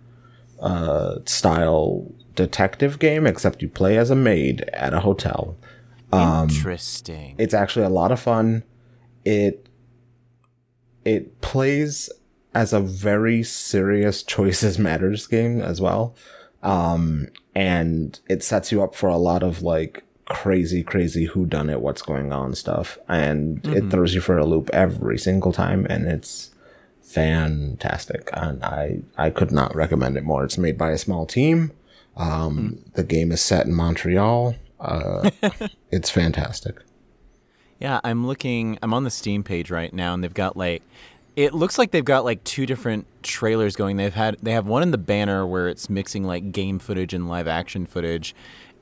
[0.60, 5.58] uh, style detective game, except you play as a maid at a hotel.
[6.14, 7.36] Interesting.
[7.38, 8.64] It's actually a lot of fun.
[9.26, 9.68] It
[11.04, 12.10] it plays
[12.54, 16.16] as a very serious choices matters game as well.
[16.64, 21.70] Um and it sets you up for a lot of like crazy crazy who done
[21.70, 25.88] it what's going on stuff and it throws you for a loop every single time
[25.90, 26.52] and it's
[27.02, 30.44] fantastic and I I could not recommend it more.
[30.44, 31.72] It's made by a small team.
[32.18, 34.56] Um the game is set in Montreal.
[34.80, 35.30] Uh
[35.92, 36.76] it's fantastic.
[37.80, 38.80] Yeah, I'm looking.
[38.82, 40.82] I'm on the Steam page right now, and they've got like,
[41.36, 43.98] it looks like they've got like two different trailers going.
[43.98, 47.30] They've had they have one in the banner where it's mixing like game footage and
[47.30, 48.36] live action footage,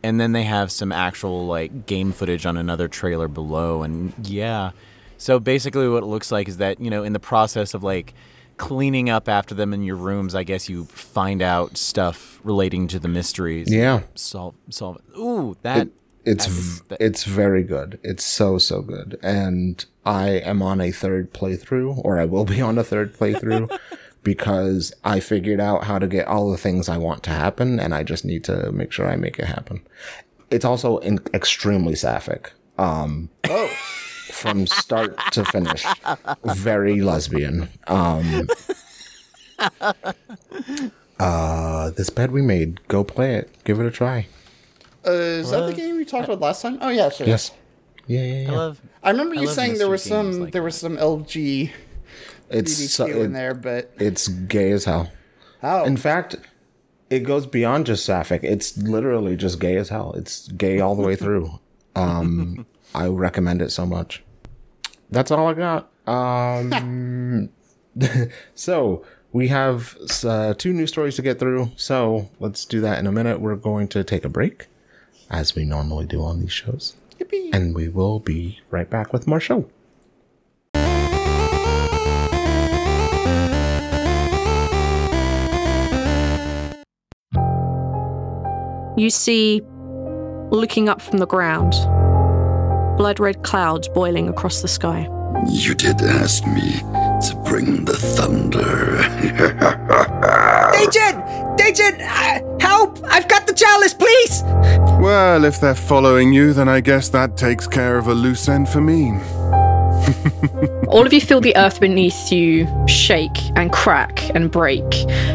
[0.06, 3.84] and then they have some actual like game footage on another trailer below.
[3.84, 4.72] And yeah,
[5.18, 8.14] so basically what it looks like is that you know in the process of like
[8.58, 13.00] cleaning up after them in your rooms, I guess you find out stuff relating to
[13.00, 13.68] the mysteries.
[13.74, 14.02] Yeah.
[14.16, 15.02] Solve solve.
[15.18, 15.88] Ooh, that.
[16.24, 18.00] it's That's- v- it's very good.
[18.04, 22.62] It's so so good, and I am on a third playthrough, or I will be
[22.62, 23.68] on a third playthrough,
[24.26, 27.96] because I figured out how to get all the things I want to happen, and
[27.96, 29.82] I just need to make sure I make it happen.
[30.52, 33.68] It's also in- extremely sapphic, um, Oh,
[34.32, 35.86] from start to finish.
[36.44, 37.70] Very lesbian.
[37.88, 38.50] Um,
[41.20, 42.86] uh, this bed we made.
[42.88, 43.50] Go play it.
[43.64, 44.28] Give it a try.
[45.08, 46.78] uh, is that the game we talked about last time?
[46.82, 47.28] Oh yeah, sure.
[47.28, 47.52] Yes.
[48.08, 48.52] Yeah, yeah, yeah.
[48.52, 48.82] I love.
[49.04, 51.72] I remember I you love saying there was some like there was some LG
[52.50, 55.12] It's BBQ so, in there, but it's gay as hell.
[55.64, 56.36] oh, In fact,
[57.10, 58.44] it goes beyond just sapphic.
[58.44, 60.14] It's literally just gay as hell.
[60.14, 61.60] It's gay all the way through.
[61.96, 64.24] Um, I recommend it so much.
[65.12, 65.90] That's all I got.
[66.08, 67.50] Um,
[68.56, 71.72] so we have uh, two new stories to get through.
[71.76, 73.40] So let's do that in a minute.
[73.42, 74.68] We're going to take a break,
[75.30, 77.50] as we normally do on these shows, yippee.
[77.54, 79.68] and we will be right back with more show.
[88.98, 89.62] You see,
[90.52, 91.72] looking up from the ground,
[92.98, 95.10] blood red clouds boiling across the sky.
[95.50, 98.98] You did ask me to bring the thunder.
[100.80, 101.60] Agent!
[101.60, 102.02] Agent!
[102.02, 103.04] Uh, help!
[103.06, 104.44] I've got the chalice, please!
[105.02, 108.70] Well, if they're following you, then I guess that takes care of a loose end
[108.70, 109.12] for me.
[110.88, 114.86] All of you feel the earth beneath you shake and crack and break.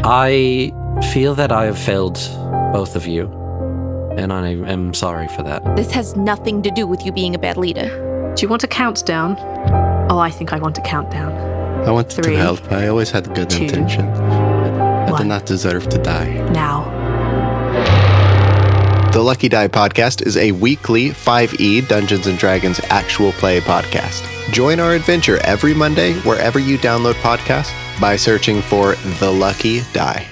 [0.03, 0.73] I
[1.12, 2.18] feel that I have failed
[2.73, 3.27] both of you,
[4.16, 5.77] and I am sorry for that.
[5.77, 7.88] This has nothing to do with you being a bad leader.
[8.37, 9.37] Do you want a countdown?
[10.11, 11.33] Oh, I think I want a countdown.
[11.87, 12.73] I wanted Three, to help.
[12.73, 14.07] I always had good two, intention.
[14.09, 15.23] I one.
[15.23, 16.31] did not deserve to die.
[16.51, 16.85] Now.
[19.12, 24.23] The Lucky Die podcast is a weekly 5e Dungeons and Dragons actual play podcast.
[24.53, 30.27] Join our adventure every Monday wherever you download podcasts by searching for The Lucky Die.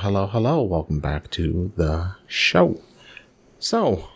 [0.00, 0.62] Hello, hello.
[0.62, 2.80] Welcome back to the show.
[3.58, 4.08] So,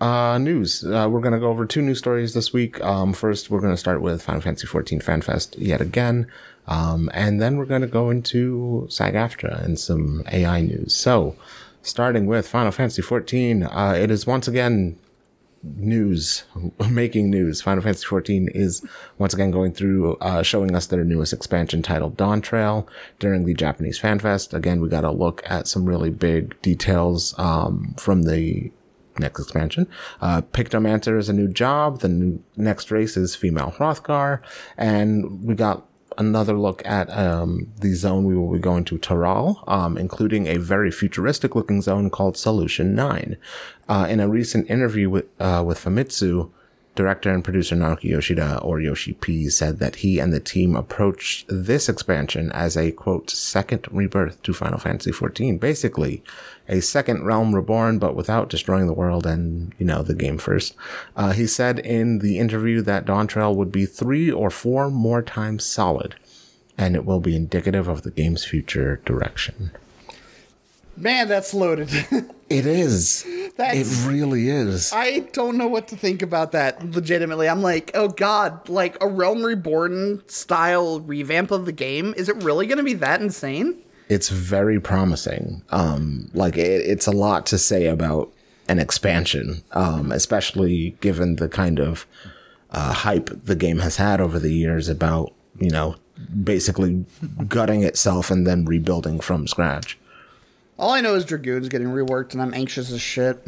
[0.00, 0.84] uh, news.
[0.84, 2.80] Uh, we're going to go over two news stories this week.
[2.80, 6.28] Um, first, we're going to start with Final Fantasy XIV FanFest yet again.
[6.68, 10.94] Um, and then we're going to go into SAG AFTRA and some AI news.
[10.94, 11.34] So,
[11.82, 14.96] starting with Final Fantasy XIV, uh, it is once again
[15.64, 16.44] news,
[16.90, 17.62] making news.
[17.62, 18.84] Final Fantasy XIV is
[19.18, 22.86] once again going through, uh, showing us their newest expansion titled Dawntrail
[23.18, 24.54] during the Japanese Fan Fest.
[24.54, 28.70] Again, we got a look at some really big details, um, from the
[29.18, 29.86] next expansion.
[30.20, 32.00] Uh, Pictomancer is a new job.
[32.00, 34.40] The new, next race is female Hrothgar.
[34.76, 35.86] And we got
[36.18, 40.58] another look at um, the zone we will be going to Tural, um, including a
[40.58, 43.36] very futuristic looking zone called Solution 9.
[43.88, 46.50] Uh, in a recent interview with, uh, with Famitsu,
[46.94, 51.44] Director and producer Naoki Yoshida, or Yoshi P, said that he and the team approached
[51.48, 55.58] this expansion as a quote, second rebirth to Final Fantasy XIV.
[55.58, 56.22] Basically,
[56.68, 60.74] a second Realm Reborn, but without destroying the world and, you know, the game first.
[61.16, 65.64] Uh, he said in the interview that Dawntrail would be three or four more times
[65.64, 66.14] solid,
[66.78, 69.72] and it will be indicative of the game's future direction.
[70.96, 71.90] Man, that's loaded.
[72.50, 73.24] It is.
[73.56, 74.92] That's- it really is.
[74.92, 76.84] I don't know what to think about that.
[76.90, 82.12] Legitimately, I'm like, oh god, like a Realm Reborn style revamp of the game.
[82.18, 83.78] Is it really going to be that insane?
[84.08, 85.62] it's very promising.
[85.70, 88.30] Um, like it, it's a lot to say about
[88.68, 92.06] an expansion, um, especially given the kind of
[92.70, 95.96] uh, hype the game has had over the years about you know
[96.42, 97.04] basically
[97.48, 99.98] gutting itself and then rebuilding from scratch.
[100.78, 103.46] All I know is Dragoon's getting reworked, and I'm anxious as shit.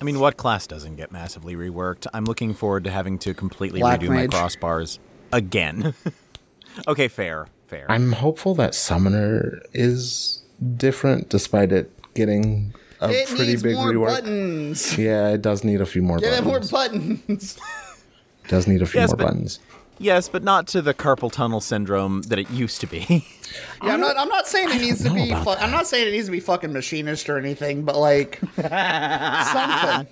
[0.00, 2.06] I mean, what class doesn't get massively reworked?
[2.14, 4.98] I'm looking forward to having to completely Black redo my crossbars
[5.32, 5.94] again.
[6.88, 7.86] okay, fair, fair.
[7.90, 10.42] I'm hopeful that Summoner is
[10.76, 14.06] different, despite it getting a it pretty needs big more rework.
[14.20, 14.96] buttons.
[14.96, 16.70] Yeah, it does need a few more Give it more buttons.
[16.70, 17.58] buttons.
[18.48, 19.58] does need a few Yes, more but- buttons.
[19.98, 23.26] Yes, but not to the carpal tunnel syndrome that it used to be.
[23.82, 24.18] Yeah, I'm not.
[24.18, 25.32] I'm not saying it needs to be.
[25.32, 30.06] Fu- I'm not saying it needs to be fucking machinist or anything, but like something.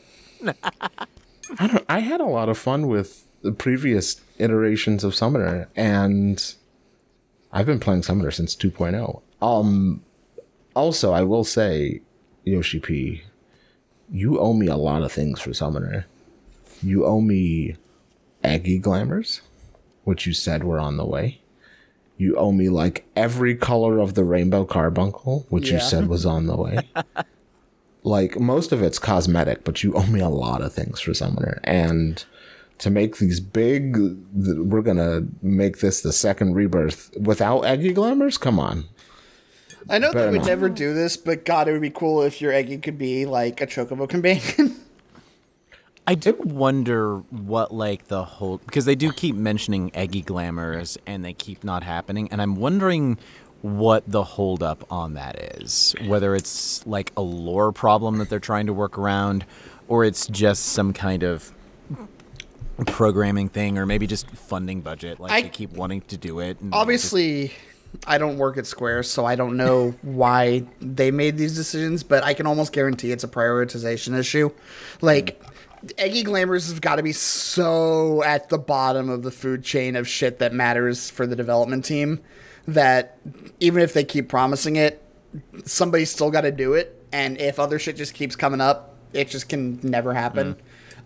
[1.58, 1.84] I don't.
[1.86, 6.54] I had a lot of fun with the previous iterations of Summoner, and
[7.52, 9.20] I've been playing Summoner since 2.0.
[9.42, 10.02] Um,
[10.74, 12.00] also, I will say,
[12.44, 13.22] Yoshi P,
[14.10, 16.06] you owe me a lot of things for Summoner.
[16.82, 17.76] You owe me
[18.42, 19.42] Egi Glamours,
[20.06, 21.40] which you said were on the way.
[22.16, 26.46] You owe me like every color of the Rainbow Carbuncle, which you said was on
[26.46, 26.78] the way.
[28.04, 31.60] like most of it's cosmetic, but you owe me a lot of things for Summoner.
[31.64, 32.24] And
[32.78, 38.38] to make these big, th- we're gonna make this the second rebirth without Egi Glamours.
[38.38, 38.84] Come on,
[39.90, 40.46] I know they Better would not.
[40.46, 43.60] never do this, but God, it would be cool if your Egi could be like
[43.60, 44.76] a Chocobo companion.
[46.06, 51.24] I do wonder what like the whole because they do keep mentioning Egi glamours and
[51.24, 53.18] they keep not happening, and I'm wondering
[53.62, 55.94] what the holdup on that is.
[56.06, 59.44] Whether it's like a lore problem that they're trying to work around,
[59.88, 61.52] or it's just some kind of
[62.86, 65.18] programming thing, or maybe just funding budget.
[65.18, 66.60] Like I- they keep wanting to do it.
[66.60, 67.52] and Obviously,
[68.06, 72.22] I don't work at Square, so I don't know why they made these decisions, but
[72.22, 74.50] I can almost guarantee it's a prioritization issue.
[75.00, 75.46] Like, mm.
[75.98, 80.08] Egi Glamours has got to be so at the bottom of the food chain of
[80.08, 82.20] shit that matters for the development team
[82.66, 83.18] that
[83.60, 85.02] even if they keep promising it,
[85.64, 86.92] somebody's still got to do it.
[87.12, 90.54] And if other shit just keeps coming up, it just can never happen.
[90.54, 90.58] Mm.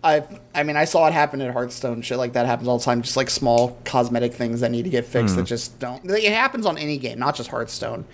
[0.03, 0.23] I
[0.55, 2.01] I mean I saw it happen at Hearthstone.
[2.01, 3.03] Shit like that happens all the time.
[3.03, 5.47] Just like small cosmetic things that need to get fixed that mm.
[5.47, 6.03] just don't.
[6.09, 8.05] It happens on any game, not just Hearthstone.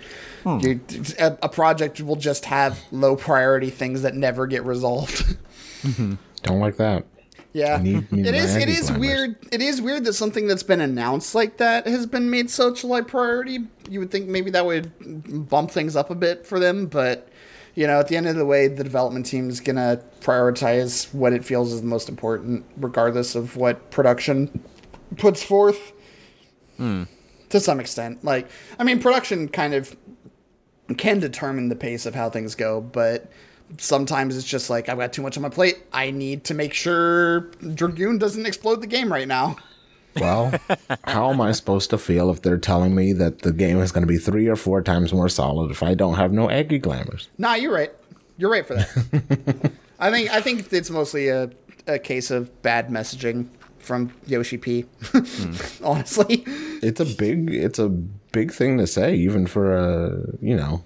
[0.44, 0.58] Hmm.
[0.60, 0.80] You,
[1.18, 5.36] a, a project will just have low priority things that never get resolved.
[5.82, 6.14] Mm-hmm.
[6.42, 7.04] Don't like that.
[7.52, 8.56] Yeah, I need me it my is.
[8.56, 9.00] It Egi is Glamours.
[9.00, 9.36] weird.
[9.52, 12.86] It is weird that something that's been announced like that has been made such a
[12.86, 13.60] like priority.
[13.88, 17.28] You would think maybe that would bump things up a bit for them, but
[17.74, 21.32] you know, at the end of the way, the development team is gonna prioritize what
[21.32, 24.62] it feels is the most important, regardless of what production
[25.16, 25.92] puts forth.
[26.76, 27.04] Hmm.
[27.50, 28.48] To some extent, like
[28.78, 29.96] I mean, production kind of
[30.98, 33.30] can determine the pace of how things go, but
[33.76, 35.78] sometimes it's just like I've got too much on my plate.
[35.92, 37.40] I need to make sure
[37.74, 39.56] Dragoon doesn't explode the game right now.
[40.16, 40.52] Well,
[41.04, 44.02] how am I supposed to feel if they're telling me that the game is going
[44.02, 47.28] to be three or four times more solid if I don't have no Egi Glamours?
[47.38, 47.92] Nah, you're right.
[48.36, 49.72] You're right for that.
[50.00, 51.50] I think I think it's mostly a,
[51.86, 54.84] a case of bad messaging from Yoshi P.
[55.02, 55.54] Hmm.
[55.84, 56.44] Honestly,
[56.82, 60.84] It's a big, it's a big thing to say, even for a, you know,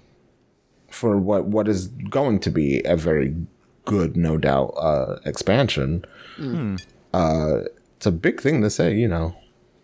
[0.93, 3.35] for what what is going to be a very
[3.85, 6.05] good, no doubt, uh, expansion.
[7.13, 7.61] Uh,
[7.97, 9.35] it's a big thing to say, you know,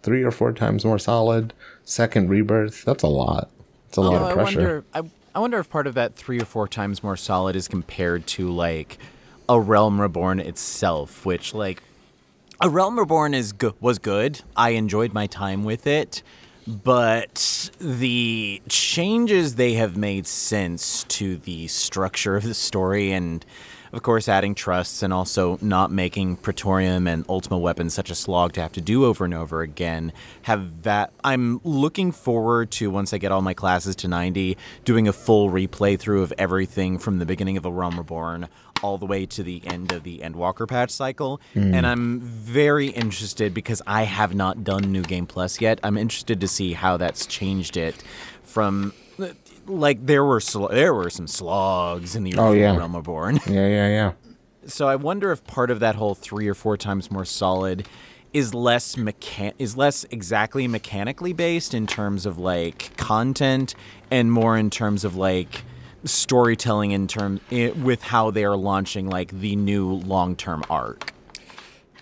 [0.04, 2.84] three or four times more solid, second rebirth.
[2.86, 3.50] That's a lot.
[3.88, 4.60] It's a lot Although of I pressure.
[4.60, 5.02] wonder, I,
[5.36, 8.50] I wonder if part of that three or four times more solid is compared to
[8.52, 8.98] like
[9.48, 11.82] a Realm Reborn itself, which like
[12.62, 14.42] a Realm Reborn is go- was good.
[14.56, 16.22] I enjoyed my time with it,
[16.68, 23.46] but the changes they have made since to the structure of the story and
[23.92, 28.54] of course adding trusts and also not making Praetorium and Ultima weapons such a slog
[28.54, 33.14] to have to do over and over again have that I'm looking forward to once
[33.14, 37.20] I get all my classes to 90 doing a full replay through of everything from
[37.20, 38.48] the beginning of A Realm Reborn
[38.84, 41.74] all the way to the end of the Endwalker patch cycle, Mm.
[41.76, 45.80] and I'm very interested because I have not done New Game Plus yet.
[45.84, 47.96] I'm interested to see how that's changed it
[48.44, 48.94] from
[49.68, 52.78] like there were sl- there were some slogs in the Oh, original yeah.
[52.78, 53.40] Realm Reborn.
[53.48, 54.12] Yeah, yeah, yeah.
[54.66, 57.88] So I wonder if part of that whole three or four times more solid
[58.34, 63.74] is less mechan- is less exactly mechanically based in terms of like content
[64.12, 65.64] and more in terms of like
[66.06, 71.14] storytelling in terms with how they are launching like the new long-term arc.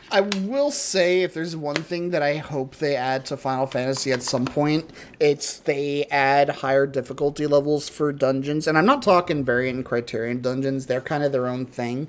[0.09, 4.13] I will say, if there's one thing that I hope they add to Final Fantasy
[4.13, 4.89] at some point,
[5.19, 8.67] it's they add higher difficulty levels for dungeons.
[8.67, 12.07] And I'm not talking variant criterion dungeons, they're kind of their own thing.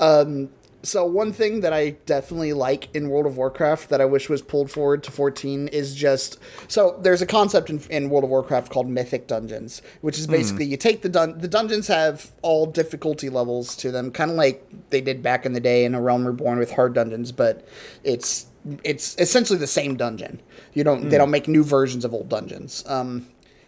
[0.00, 0.48] Um,
[0.84, 4.42] so, one thing that I definitely like in World of Warcraft that I wish was
[4.42, 8.70] pulled forward to 14 is just so there's a concept in, in World of Warcraft
[8.70, 10.32] called mythic dungeons, which is Hmm.
[10.32, 14.36] basically you take the dun- the dungeons have all difficulty levels to them, kind of
[14.36, 17.66] like they did back in the day in A Realm Reborn with hard dungeons, but
[18.04, 18.46] it's
[18.82, 20.40] it's essentially the same dungeon.
[20.72, 21.20] You don't they Hmm.
[21.22, 22.84] don't make new versions of old dungeons.
[22.86, 23.26] Um,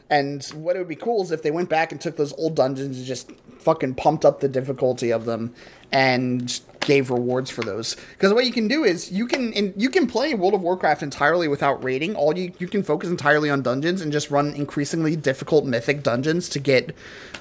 [0.09, 2.55] and what it would be cool is if they went back and took those old
[2.55, 5.53] dungeons and just fucking pumped up the difficulty of them
[5.91, 7.95] and gave rewards for those.
[8.13, 11.03] Because what you can do is you can in, you can play World of Warcraft
[11.03, 12.15] entirely without raiding.
[12.15, 16.49] All you you can focus entirely on dungeons and just run increasingly difficult mythic dungeons
[16.51, 16.95] to get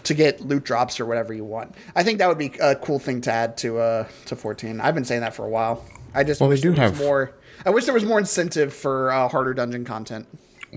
[0.03, 1.73] to get loot drops or whatever you want.
[1.95, 4.81] I think that would be a cool thing to add to uh to 14.
[4.81, 5.85] I've been saying that for a while.
[6.13, 7.31] I just Well, they do have- more.
[7.65, 10.27] I wish there was more incentive for uh, harder dungeon content.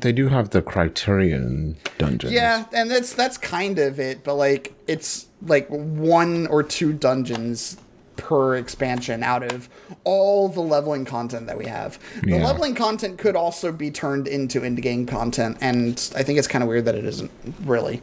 [0.00, 2.32] They do have the Criterion dungeons.
[2.32, 7.76] Yeah, and that's that's kind of it, but like it's like one or two dungeons
[8.18, 9.68] per expansion out of
[10.04, 11.98] all the leveling content that we have.
[12.22, 12.44] The Yeah.
[12.46, 16.62] leveling content could also be turned into indie game content, and I think it's kind
[16.62, 17.30] of weird that it isn't
[17.64, 18.02] really.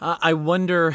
[0.00, 0.94] Uh, I wonder,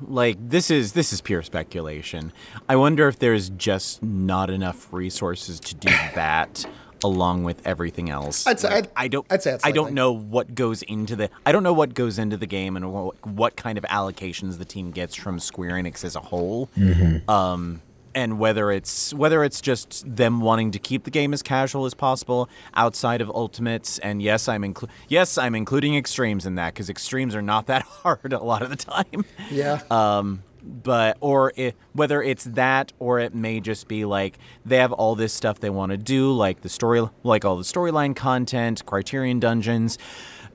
[0.00, 2.32] like this is this is pure speculation.
[2.68, 6.64] I wonder if there's just not enough resources to do that
[7.06, 8.46] along with everything else.
[8.46, 9.26] I'd say- Like, I'd- I don't.
[9.30, 11.30] I'd say it's I don't know what goes into the.
[11.46, 14.64] I don't know what goes into the game and what, what kind of allocations the
[14.64, 16.68] team gets from Square Enix as a whole.
[16.76, 17.28] Mhm.
[17.28, 17.80] Um,
[18.14, 21.92] and whether it's whether it's just them wanting to keep the game as casual as
[21.92, 26.88] possible outside of ultimates and yes i'm inclu- yes i'm including extremes in that because
[26.88, 29.80] extremes are not that hard a lot of the time Yeah.
[29.90, 34.92] um but or it, whether it's that or it may just be like they have
[34.92, 38.84] all this stuff they want to do like the story like all the storyline content
[38.86, 39.98] criterion dungeons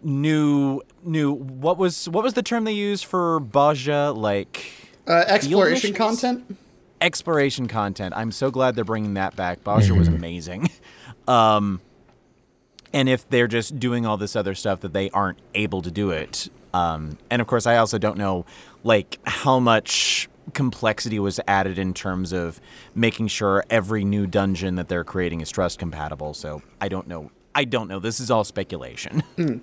[0.03, 4.71] new new what was what was the term they used for Bozja like
[5.07, 6.57] Uh, exploration content.
[6.99, 8.13] exploration content.
[8.15, 9.63] I'm so glad they're bringing that back.
[9.63, 10.69] Bozja was amazing.
[11.27, 11.81] Um,
[12.91, 16.09] and if they're just doing all this other stuff that they aren't able to do
[16.09, 18.45] it, um, and of course, I also don't know
[18.83, 22.59] like how much complexity was added in terms of
[22.95, 26.33] making sure every new dungeon that they're creating is trust compatible.
[26.33, 27.31] So I don't know.
[27.53, 27.99] I don't know.
[27.99, 29.23] This is all speculation.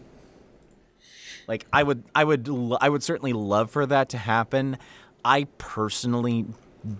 [1.48, 2.48] like I would I would
[2.80, 4.78] I would certainly love for that to happen.
[5.24, 6.46] I personally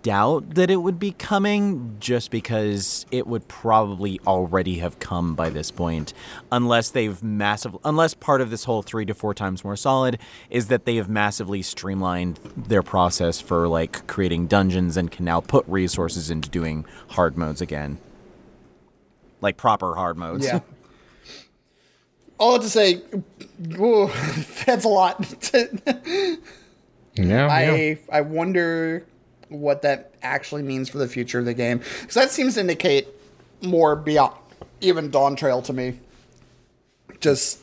[0.03, 5.49] doubt that it would be coming just because it would probably already have come by
[5.49, 6.13] this point
[6.51, 10.19] unless they've massive unless part of this whole 3 to 4 times more solid
[10.51, 15.41] is that they have massively streamlined their process for like creating dungeons and can now
[15.41, 17.99] put resources into doing hard modes again.
[19.41, 20.45] Like proper hard modes.
[20.45, 20.61] Yeah.
[22.39, 23.03] All I have to say,
[23.79, 24.11] ooh,
[24.67, 25.25] that's a lot.
[27.19, 29.05] Yeah, I I wonder
[29.49, 33.09] what that actually means for the future of the game because that seems to indicate
[33.63, 34.35] more beyond
[34.81, 35.99] even Dawntrail to me.
[37.21, 37.61] Just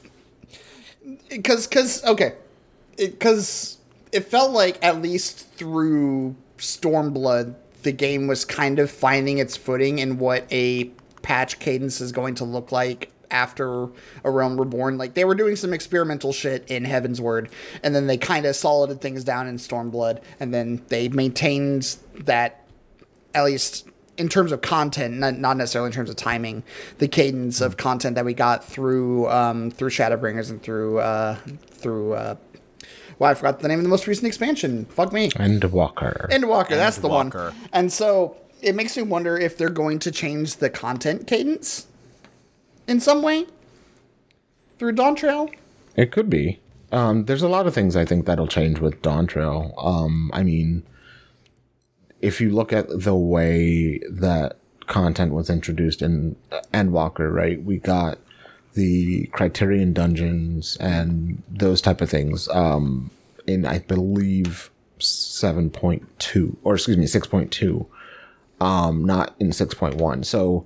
[1.30, 2.34] because because okay,
[2.98, 3.78] because
[4.12, 10.00] it, felt like at least through Stormblood, the game was kind of finding its footing
[10.00, 10.86] in what a
[11.22, 13.88] patch cadence is going to look like after
[14.24, 17.50] a realm reborn like they were doing some experimental shit in Heavensward
[17.84, 22.66] and then they kind of solided things down in stormblood and then they maintained that
[23.34, 26.64] at least in terms of content not, not necessarily in terms of timing
[27.00, 31.36] the cadence of content that we got through um, through shadowbringers and through uh,
[31.72, 32.36] through uh,
[33.20, 36.30] well i forgot the name of the most recent expansion fuck me Endwalker.
[36.30, 37.32] Endwalker, that's the one.
[37.74, 41.88] And so it makes me wonder if they're going to change the content cadence
[42.88, 43.46] in some way
[44.78, 45.54] through Dawntrail.
[45.96, 46.60] It could be.
[46.92, 49.74] Um, there's a lot of things I think that'll change with Dawntrail.
[49.84, 50.84] Um, I mean,
[52.22, 54.58] if you look at the way that
[54.88, 56.36] content was introduced in
[56.74, 57.62] Endwalker, right?
[57.64, 58.20] We got
[58.74, 62.48] the Criterion dungeons and those type of things.
[62.50, 63.10] Um,
[63.48, 67.86] in I believe 7.2 or excuse me 6.2
[68.62, 70.66] um not in 6.1 so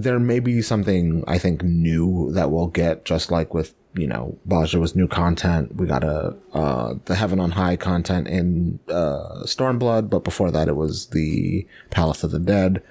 [0.00, 4.36] there may be something i think new that we'll get just like with you know
[4.48, 5.76] Bozja was new content.
[5.76, 10.68] We got a uh the heaven on high content in uh stormblood but before that
[10.68, 12.82] it was the palace of the dead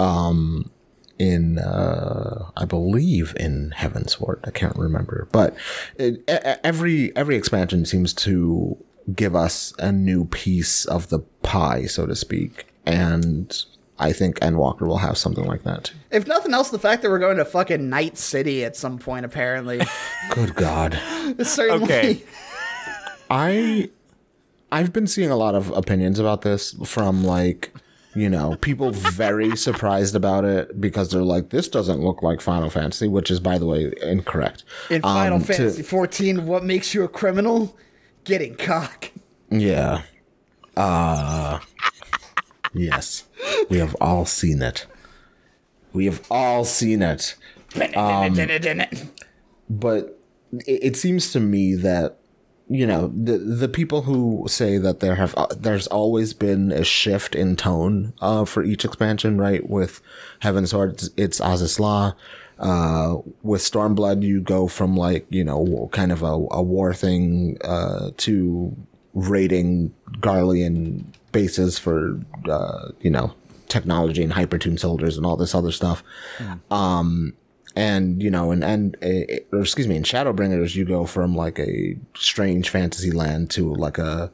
[0.00, 0.70] um
[1.18, 5.28] in uh i believe in heavensward i can't remember.
[5.32, 5.56] But
[5.98, 6.22] it,
[6.64, 8.76] every every expansion seems to
[9.14, 12.66] give us a new piece of the pie so to speak.
[12.86, 13.64] And
[13.98, 17.10] i think endwalker will have something like that too If nothing else, the fact that
[17.10, 19.80] we're going to fucking Night City at some point, apparently.
[20.30, 20.98] good god
[21.42, 21.84] certainly.
[21.84, 22.22] Okay.
[23.30, 23.90] I
[24.72, 27.72] I've been seeing a lot of opinions about this from like
[28.14, 32.70] you know people very surprised about it because they're like this doesn't look like Final
[32.70, 34.64] Fantasy, which is by the way incorrect.
[34.90, 37.76] In Final Um, to- Fantasy 14, what makes you a criminal?
[38.24, 39.10] Getting cock.
[39.50, 40.02] yeah.
[40.76, 41.58] Uh
[42.72, 43.24] yes.
[43.68, 44.86] We have all seen it.
[45.92, 47.34] We have all seen it.
[47.96, 48.34] Um,
[49.68, 50.18] but
[50.66, 52.18] it, seems to me that
[52.68, 56.84] you know the the people who say that there have uh, there's always been a
[56.84, 59.68] shift in tone uh, for each expansion, right?
[59.68, 60.00] With
[60.42, 62.14] Heavensward, it's, Law.
[62.58, 67.56] Uh, with Stormblood, you go from like you know kind of a, a war thing
[67.62, 68.76] uh, to
[69.14, 73.34] raiding Garlean bases for uh, you know
[73.68, 76.02] technology and hypertune soldiers and all this other stuff.
[76.70, 77.34] Um,
[77.76, 81.58] and you know, and and uh, or excuse me, in Shadowbringers, you go from like
[81.58, 84.32] a strange fantasy land to like a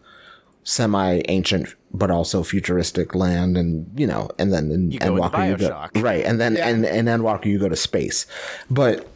[0.62, 5.50] semi ancient but also futuristic land, and you know, and then in You go Endwalker
[5.50, 8.26] you go right, and then and and Endwalker you go to space,
[8.70, 9.08] but.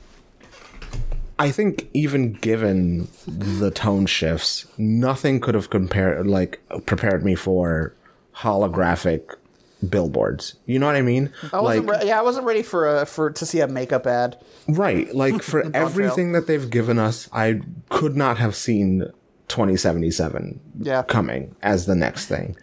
[1.38, 7.94] I think even given the tone shifts, nothing could have compared like prepared me for
[8.34, 9.34] holographic
[9.88, 10.54] billboards.
[10.66, 11.32] You know what I mean?
[11.52, 14.36] I wasn't re- yeah, I wasn't ready for a, for to see a makeup ad.
[14.66, 15.14] Right.
[15.14, 15.86] Like for Dog trail.
[15.86, 19.04] everything that they've given us, I could not have seen
[19.46, 21.02] 2077 Yeah.
[21.04, 22.56] coming as the next thing.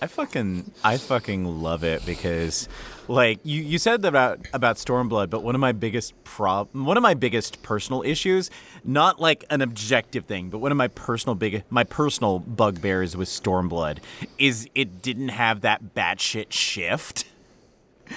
[0.00, 2.68] I fucking I fucking love it because
[3.08, 7.02] like you, you said about about Stormblood, but one of my biggest prob one of
[7.02, 8.50] my biggest personal issues,
[8.84, 13.28] not like an objective thing, but one of my personal big my personal bugbears with
[13.28, 13.98] Stormblood
[14.38, 17.24] is it didn't have that batshit shift.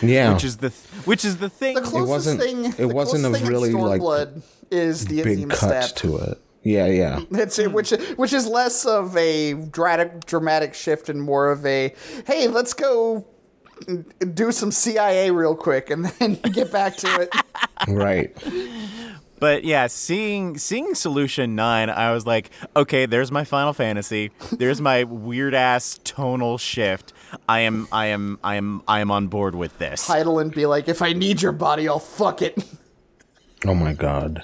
[0.02, 0.34] Yeah.
[0.34, 3.26] Which is the th- which is the thing The closest wasn't- thing, it the wasn't
[3.26, 4.02] a thing really, like,
[4.72, 5.96] is the Big Azim cut step.
[5.98, 6.42] to it.
[6.64, 7.20] Yeah, yeah.
[7.32, 11.94] It's which which is less of a dramatic dramatic shift and more of a
[12.26, 13.26] hey, let's go
[14.34, 17.36] do some CIA real quick and then get back to it.
[17.88, 18.36] Right.
[19.40, 24.32] But yeah, seeing seeing Solution Nine, I was like, okay, there's my Final Fantasy.
[24.52, 27.14] There's my weird ass tonal shift.
[27.50, 30.08] I am I am I am I am on board with this.
[30.08, 32.64] Title and be like, if I need your body, I'll fuck it.
[33.66, 34.44] Oh my god.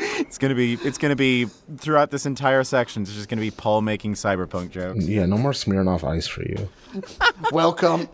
[0.00, 1.44] It's gonna be it's gonna be
[1.76, 3.02] throughout this entire section.
[3.02, 5.06] It's just gonna be Paul making cyberpunk jokes.
[5.06, 6.68] Yeah, no more smearing off ice for you.
[7.52, 8.08] Welcome.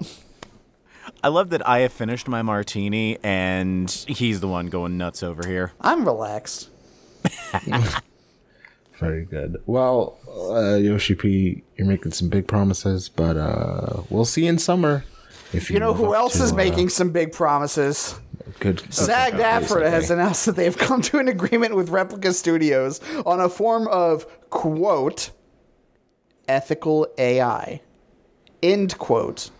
[1.22, 5.46] I love that I have finished my martini and he's the one going nuts over
[5.46, 5.72] here.
[5.80, 6.70] I'm relaxed.
[8.98, 9.58] Very good.
[9.66, 15.04] Well, uh, Yoshi P, you're making some big promises, but uh, we'll see in summer.
[15.52, 18.18] If you, You know who else to, is uh, making some big promises?
[18.60, 18.82] Good?
[18.92, 23.40] SAG AFTRA has announced that they have come to an agreement with Replica Studios on
[23.40, 25.30] a form of quote
[26.48, 27.80] ethical AI
[28.62, 29.50] end quote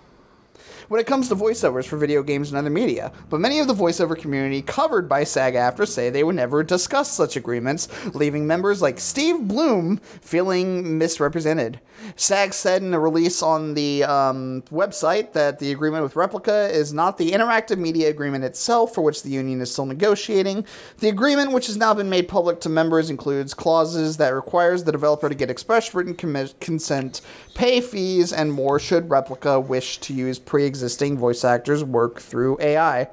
[0.89, 3.74] when it comes to voiceovers for video games and other media, but many of the
[3.74, 8.82] voiceover community covered by SAG AFTRA say they would never discuss such agreements, leaving members
[8.82, 11.80] like Steve Blum feeling misrepresented.
[12.14, 16.93] SAG said in a release on the um, website that the agreement with Replica is
[16.93, 20.64] not the interactive media agreement itself, for which the union is still negotiating.
[20.99, 24.93] The agreement, which has now been made public to members, includes clauses that requires the
[24.93, 27.20] developer to get express written consent,
[27.57, 33.09] pay fees, and more should Replica wish to use pre-existing voice actors' work through AI.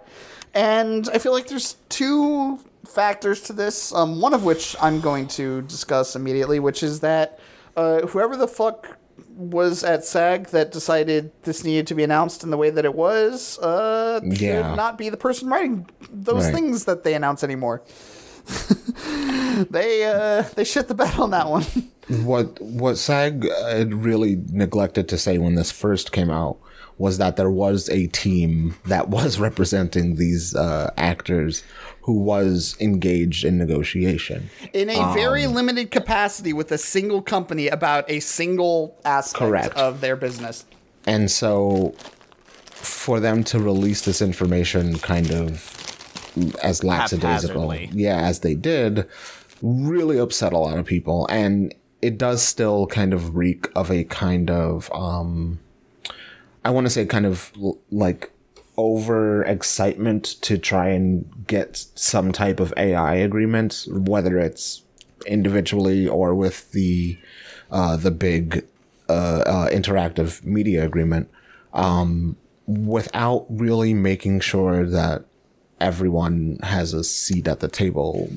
[0.54, 3.94] And I feel like there's two factors to this.
[3.94, 7.40] Um, one of which I'm going to discuss immediately, which is that
[7.76, 8.98] uh, whoever the fuck
[9.36, 12.94] was at SAG that decided this needed to be announced in the way that it
[12.94, 14.70] was uh, Yeah.
[14.70, 16.54] should not be the person writing those Right.
[16.54, 17.82] things that they announce anymore.
[19.72, 21.66] they uh, they shit the bed on that one.
[22.08, 26.58] what what SAG had really neglected to say when this first came out
[26.98, 31.64] was that there was a team that was representing these uh, actors
[32.02, 34.50] who was engaged in negotiation.
[34.74, 39.76] in a Um, very limited capacity with a single company about a single aspect Correct.
[39.78, 40.66] of their business.
[41.06, 41.94] And so
[42.70, 45.70] for them to release this information kind of
[46.62, 49.08] as lackadaisical, yeah, as they did,
[49.62, 51.26] really upset a lot of people.
[51.30, 51.74] And
[52.04, 55.60] it does still kind of reek of a kind of, um,
[56.66, 57.54] I want to say kind of
[57.92, 58.30] like
[58.76, 64.82] over excitement to try and get some type of AI agreement, whether it's
[65.26, 67.18] individually or with the
[67.72, 68.66] uh, the big
[69.08, 71.32] uh, uh, interactive media agreement,
[71.74, 72.36] um,
[72.68, 75.24] without really making sure that
[75.80, 78.30] everyone has a seat at the table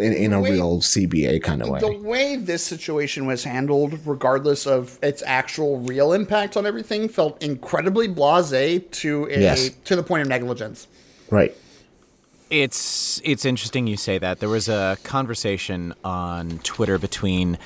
[0.00, 0.52] in, in a Wait.
[0.52, 1.80] real CBA kind of way.
[1.80, 7.42] The way this situation was handled, regardless of its actual real impact on everything, felt
[7.42, 9.70] incredibly blasé to a Yes.
[9.84, 10.86] to the point of negligence.
[11.30, 11.56] Right.
[12.50, 14.40] It's it's interesting you say that.
[14.40, 17.58] There was a conversation on Twitter between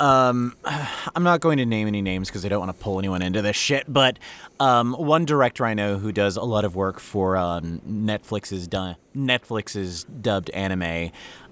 [0.00, 3.20] um, I'm not going to name any names because I don't want to pull anyone
[3.20, 4.18] into this shit, but
[4.58, 8.96] um, one director I know who does a lot of work for um, Netflix's du-
[9.14, 11.10] Netflix's dubbed anime,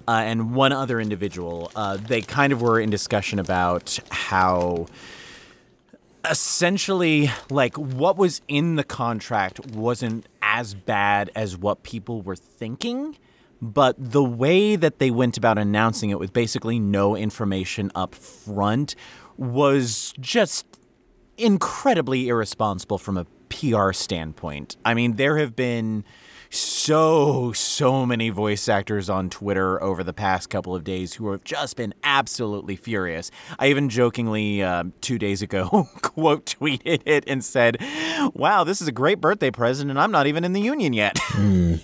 [0.09, 1.71] uh, and one other individual.
[1.75, 4.87] Uh, they kind of were in discussion about how
[6.27, 13.15] essentially like what was in the contract wasn't as bad as what people were thinking
[13.61, 18.95] but the way that they went about announcing it with basically no information up front
[19.37, 20.65] was just
[21.37, 24.77] incredibly irresponsible from a PR standpoint.
[24.85, 26.03] I mean, there have been
[26.49, 31.43] so so many voice actors on Twitter over the past couple of days who have
[31.43, 33.29] just been absolutely furious.
[33.59, 37.77] I even jokingly um, two days ago quote tweeted it and said,
[38.33, 41.19] "Wow, this is a great birthday present, and I'm not even in the union yet."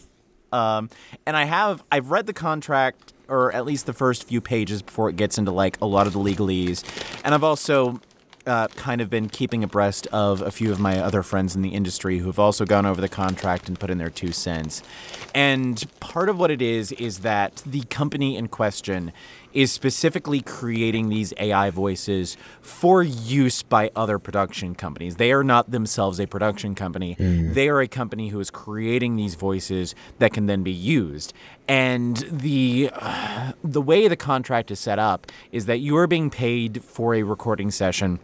[0.53, 0.89] Um,
[1.25, 5.09] and I have I've read the contract or at least the first few pages before
[5.09, 6.83] it gets into like a lot of the legalese,
[7.25, 7.99] and I've also
[8.45, 11.69] uh, kind of been keeping abreast of a few of my other friends in the
[11.69, 14.83] industry who have also gone over the contract and put in their two cents.
[15.33, 19.11] And part of what it is is that the company in question
[19.53, 25.15] is specifically creating these AI voices for use by other production companies.
[25.15, 27.15] They are not themselves a production company.
[27.53, 31.33] They are a company who is creating these voices that can then be used.
[31.69, 32.91] And the
[33.63, 37.23] the way the contract is set up is that you are being paid for a
[37.23, 38.19] recording session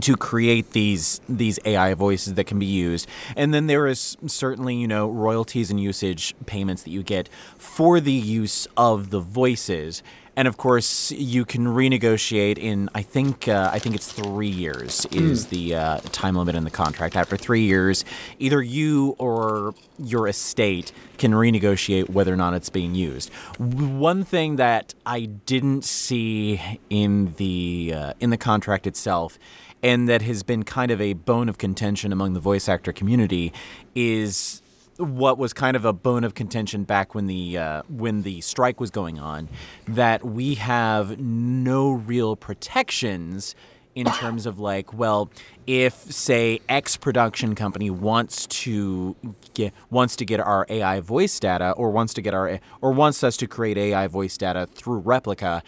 [0.00, 3.08] to create these these AI voices that can be used.
[3.36, 8.00] And then there is certainly, you know, royalties and usage payments that you get for
[8.00, 10.02] the use of the voices.
[10.38, 15.06] And of course, you can renegotiate in I think uh, I think it's three years
[15.10, 17.16] is the uh, time limit in the contract.
[17.16, 18.04] After three years,
[18.38, 23.32] either you or your estate can renegotiate whether or not it's being used.
[23.58, 29.38] One thing that I didn't see in the uh, in the contract itself
[29.82, 33.52] and that has been kind of a bone of contention among the voice actor community
[33.94, 34.62] is
[34.98, 38.80] what was kind of a bone of contention back when the uh, when the strike
[38.80, 39.48] was going on
[39.86, 43.54] that we have no real protections
[43.94, 45.30] in terms of like well
[45.66, 49.16] if say X production company wants to
[49.54, 53.24] get wants to get our AI voice data or wants to get our or wants
[53.24, 55.62] us to create AI voice data through replica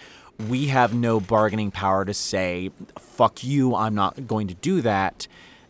[0.48, 5.26] we have no bargaining power to say fuck you i'm not going to do that.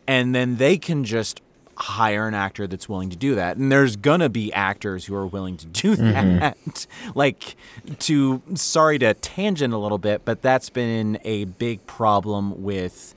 [0.07, 1.43] And then they can just
[1.77, 3.57] hire an actor that's willing to do that.
[3.57, 6.39] And there's gonna be actors who are willing to do mm-hmm.
[6.41, 6.87] that.
[7.15, 7.57] Like
[8.01, 13.15] to sorry to tangent a little bit but that's been a big problem with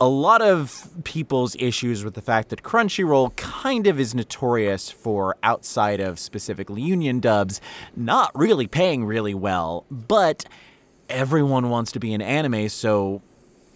[0.00, 5.36] a lot of people's issues with the fact that Crunchyroll kind of is notorious for
[5.42, 7.60] outside of specifically union dubs
[7.94, 10.44] not really paying really well, but
[11.12, 13.22] everyone wants to be in anime, so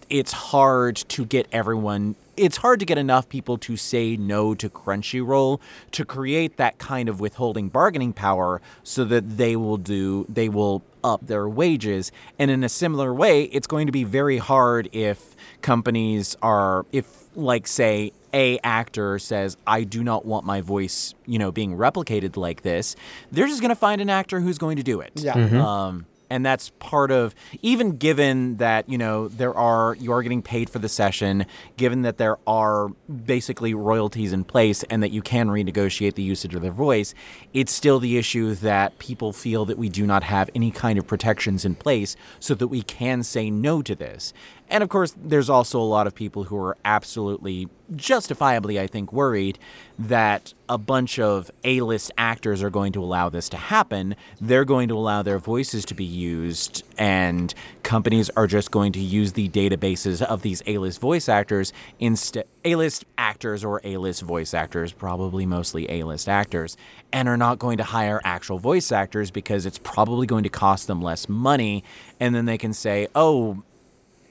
[0.09, 4.69] it's hard to get everyone it's hard to get enough people to say no to
[4.69, 5.59] Crunchyroll
[5.91, 10.83] to create that kind of withholding bargaining power so that they will do they will
[11.03, 15.35] up their wages and in a similar way it's going to be very hard if
[15.63, 21.39] companies are if like say a actor says I do not want my voice, you
[21.39, 22.95] know, being replicated like this,
[23.31, 25.11] they're just going to find an actor who's going to do it.
[25.15, 25.33] Yeah.
[25.33, 25.55] Mm-hmm.
[25.55, 25.63] Mhm.
[25.63, 30.41] Um and that's part of even given that you know there are you are getting
[30.41, 31.45] paid for the session
[31.77, 32.89] given that there are
[33.25, 37.13] basically royalties in place and that you can renegotiate the usage of their voice
[37.53, 41.07] it's still the issue that people feel that we do not have any kind of
[41.07, 44.33] protections in place so that we can say no to this
[44.69, 49.13] and of course, there's also a lot of people who are absolutely justifiably, I think,
[49.13, 49.57] worried
[49.97, 54.15] that a bunch of A list actors are going to allow this to happen.
[54.41, 57.53] They're going to allow their voices to be used, and
[57.83, 62.45] companies are just going to use the databases of these A list voice actors instead.
[62.65, 66.75] A list actors or A list voice actors, probably mostly A list actors,
[67.13, 70.87] and are not going to hire actual voice actors because it's probably going to cost
[70.87, 71.85] them less money.
[72.19, 73.63] And then they can say, oh,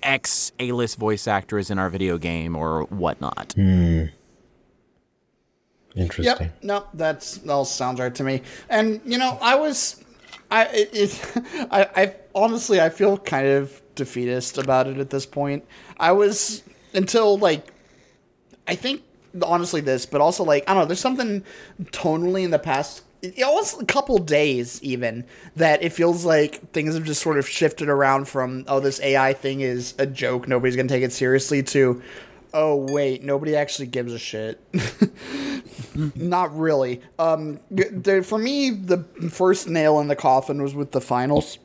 [0.07, 3.53] X A list voice actor is in our video game or whatnot.
[3.55, 4.05] Hmm.
[5.95, 6.47] Interesting.
[6.47, 6.63] Yep.
[6.63, 8.43] No, that's that all sounds right to me.
[8.69, 10.05] And you know, I was,
[10.51, 11.33] I it, it
[11.71, 15.65] I, I honestly I feel kind of defeatist about it at this point.
[15.99, 16.63] I was
[16.95, 17.73] until like,
[18.69, 19.03] I think
[19.43, 20.87] honestly this, but also like I don't know.
[20.87, 21.43] There's something
[21.85, 23.03] tonally in the past
[23.39, 25.24] was a couple days even
[25.57, 29.33] that it feels like things have just sort of shifted around from oh this AI
[29.33, 32.03] thing is a joke nobody's gonna take it seriously to
[32.55, 34.61] oh wait nobody actually gives a shit.
[36.14, 37.01] Not really.
[37.18, 38.99] Um the, for me the
[39.31, 41.59] first nail in the coffin was with the finals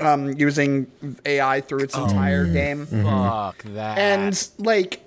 [0.00, 0.90] um using
[1.26, 2.86] AI through its entire Oh, game.
[2.86, 3.98] Fuck that.
[3.98, 5.01] and like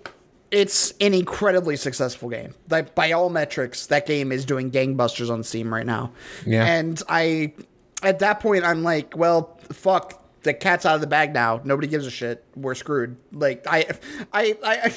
[0.55, 2.53] it's an incredibly successful game.
[2.69, 6.13] Like by all metrics, that game is doing gangbusters on Steam right now.
[6.45, 6.65] Yeah.
[6.65, 7.53] And I
[8.01, 11.59] at that point I'm like, well, fuck, the cat's out of the bag now.
[11.65, 12.45] Nobody gives a shit.
[12.55, 13.17] We're screwed.
[13.33, 13.85] Like I
[14.31, 14.77] I I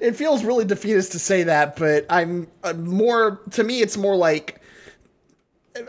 [0.00, 4.16] it feels really defeatist to say that, but I'm, I'm more to me it's more
[4.16, 4.61] like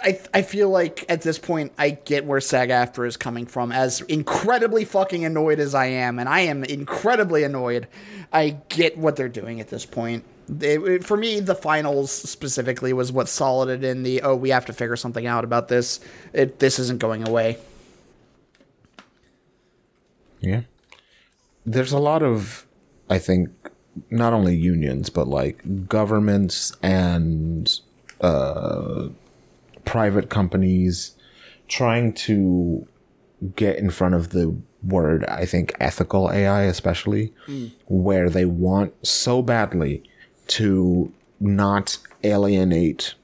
[0.01, 3.71] I, I feel like at this point I get where SAG AFTRA is coming from.
[3.71, 7.87] As incredibly fucking annoyed as I am, and I am incredibly annoyed,
[8.31, 10.23] I get what they're doing at this point.
[10.61, 14.49] It- it- for me, the finals specifically was what solid it in the oh we
[14.51, 15.99] have to figure something out about this.
[16.31, 17.57] It this isn't going away.
[20.39, 20.61] Yeah.
[21.65, 22.65] There's a lot of,
[23.09, 23.49] I think,
[24.09, 27.79] not only unions, but like governments and
[28.19, 29.07] uh,
[29.85, 31.15] private companies
[31.67, 32.87] trying to
[33.55, 37.33] get in front of the word, I think, ethical AI, especially,
[37.87, 40.03] where they want so badly
[40.47, 43.15] to not alienate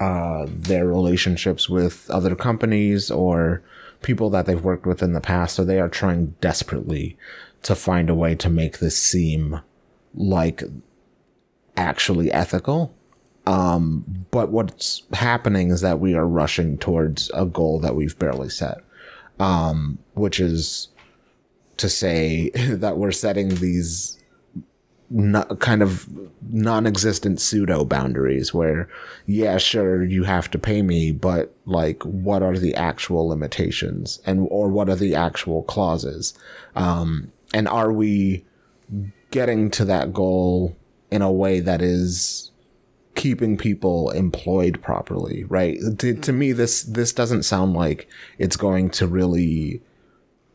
[0.00, 3.62] uh, their relationships with other companies or
[4.02, 5.56] people that they've worked with in the past.
[5.56, 7.16] So they are trying desperately
[7.64, 9.60] to find a way to make this seem
[10.14, 10.62] like
[11.76, 12.94] actually ethical.
[13.48, 18.50] Um, but what's happening is that we are rushing towards a goal that we've barely
[18.50, 18.82] set,
[19.40, 20.88] um, which is
[21.78, 24.22] to say that we're setting these
[25.08, 26.06] no, kind of
[26.50, 28.86] non-existent pseudo boundaries where
[29.24, 34.46] yeah sure you have to pay me but like what are the actual limitations and
[34.50, 36.34] or what are the actual clauses?
[36.76, 38.44] Um and are we
[39.30, 40.76] getting to that goal
[41.10, 42.47] in a way that is
[43.18, 45.76] keeping people employed properly right?
[45.98, 48.08] To, to me this this doesn't sound like
[48.38, 49.82] it's going to really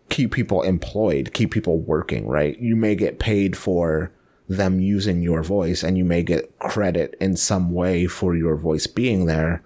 [0.07, 2.57] keep people employed keep people working right?
[2.59, 4.13] You may get paid for
[4.47, 8.87] them using your voice and you may get credit in some way for your voice
[8.87, 9.61] being there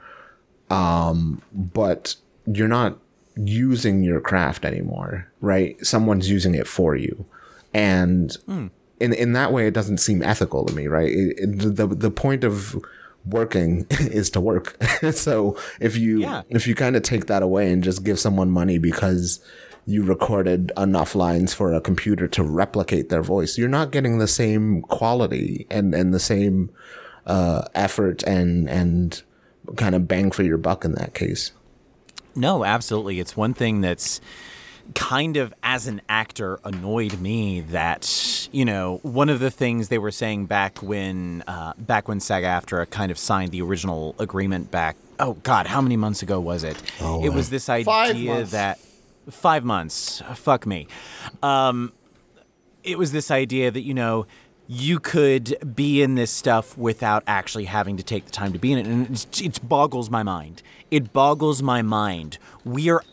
[0.71, 2.15] um but
[2.47, 2.97] you're not
[3.35, 5.77] using your craft anymore right?
[5.85, 7.25] Someone's using it for you.
[7.75, 8.35] And
[8.99, 12.11] in in that way it doesn't seem ethical to me right it, it- the the
[12.11, 12.75] point of
[13.25, 14.77] working is to work
[15.11, 16.41] so if you Yeah.
[16.49, 19.39] if you kind of take that away and just give someone money because
[19.85, 24.27] you recorded enough lines for a computer to replicate their voice you're not getting the
[24.27, 26.69] same quality and and the same
[27.25, 29.23] uh effort and and
[29.75, 31.51] kind of bang for your buck in that case
[32.35, 33.19] No, absolutely.
[33.19, 34.21] It's one thing that's
[34.95, 39.97] kind of as an actor annoyed me that you know one of the things they
[39.97, 44.95] were saying back when uh, back when SAG-AFTRA kind of signed the original agreement back
[45.19, 46.81] oh god how many months ago was it?
[47.01, 48.51] Oh, it was this idea months.
[48.51, 48.79] that
[49.29, 50.87] five months fuck me.
[51.43, 51.91] Um
[52.83, 54.25] it was this idea that you know
[54.69, 58.73] you could be in this stuff without actually having to take the time to be
[58.73, 60.61] in it and it's, it boggles my mind.
[60.91, 62.37] It boggles my mind.
[62.63, 63.03] We are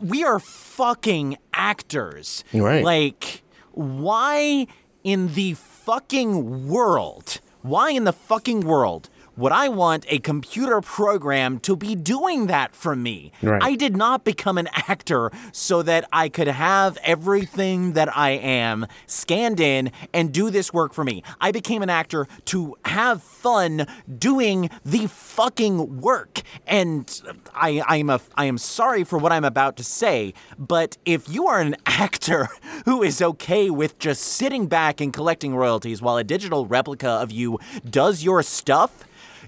[0.00, 2.84] we are fucking actors Right.
[2.84, 3.42] like
[3.72, 4.66] why
[5.04, 11.58] in the fucking world why in the fucking world would I want a computer program
[11.60, 13.32] to be doing that for me?
[13.42, 13.62] Right.
[13.62, 18.86] I did not become an actor so that I could have everything that I am
[19.06, 21.22] scanned in and do this work for me.
[21.40, 23.86] I became an actor to have fun
[24.18, 26.42] doing the fucking work.
[26.66, 27.20] And
[27.54, 31.28] I, I am a, I am sorry for what I'm about to say, but if
[31.28, 32.48] you are an actor
[32.84, 37.30] who is okay with just sitting back and collecting royalties while a digital replica of
[37.30, 37.58] you
[37.88, 39.05] does your stuff,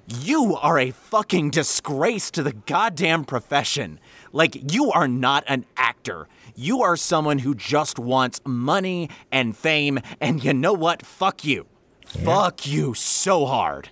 [0.09, 4.01] you are a fucking disgrace to the goddamn profession.
[4.33, 6.29] Like, you are not an actor.
[6.57, 11.05] You are someone who just wants money and fame, and you know what?
[11.05, 11.67] Fuck you.
[12.07, 13.91] Fuck you so hard.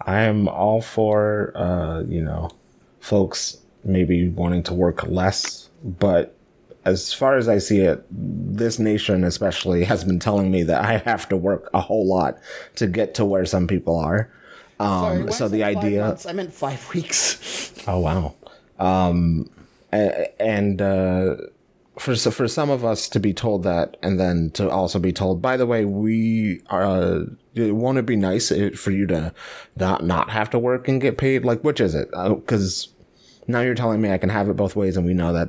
[0.00, 2.50] I am all for, uh, you know,
[3.00, 6.34] folks maybe wanting to work less, but
[6.84, 10.98] as far as I see it, this nation especially has been telling me that I
[10.98, 12.38] have to work a whole lot
[12.76, 14.30] to get to where some people are.
[14.80, 14.88] Um,
[15.28, 16.00] Sorry, so the idea.
[16.02, 17.72] months, I meant five weeks.
[17.86, 18.34] Oh wow.
[18.78, 19.50] Um,
[19.92, 21.36] and uh,
[21.98, 25.12] for so for some of us to be told that, and then to also be
[25.12, 26.84] told, by the way, we are.
[26.84, 27.24] Uh,
[27.56, 29.34] won't it be nice for you to
[29.76, 31.44] not not have to work and get paid?
[31.44, 32.08] Like, which is it?
[32.12, 32.92] Because
[33.48, 35.48] now you're telling me I can have it both ways, and we know that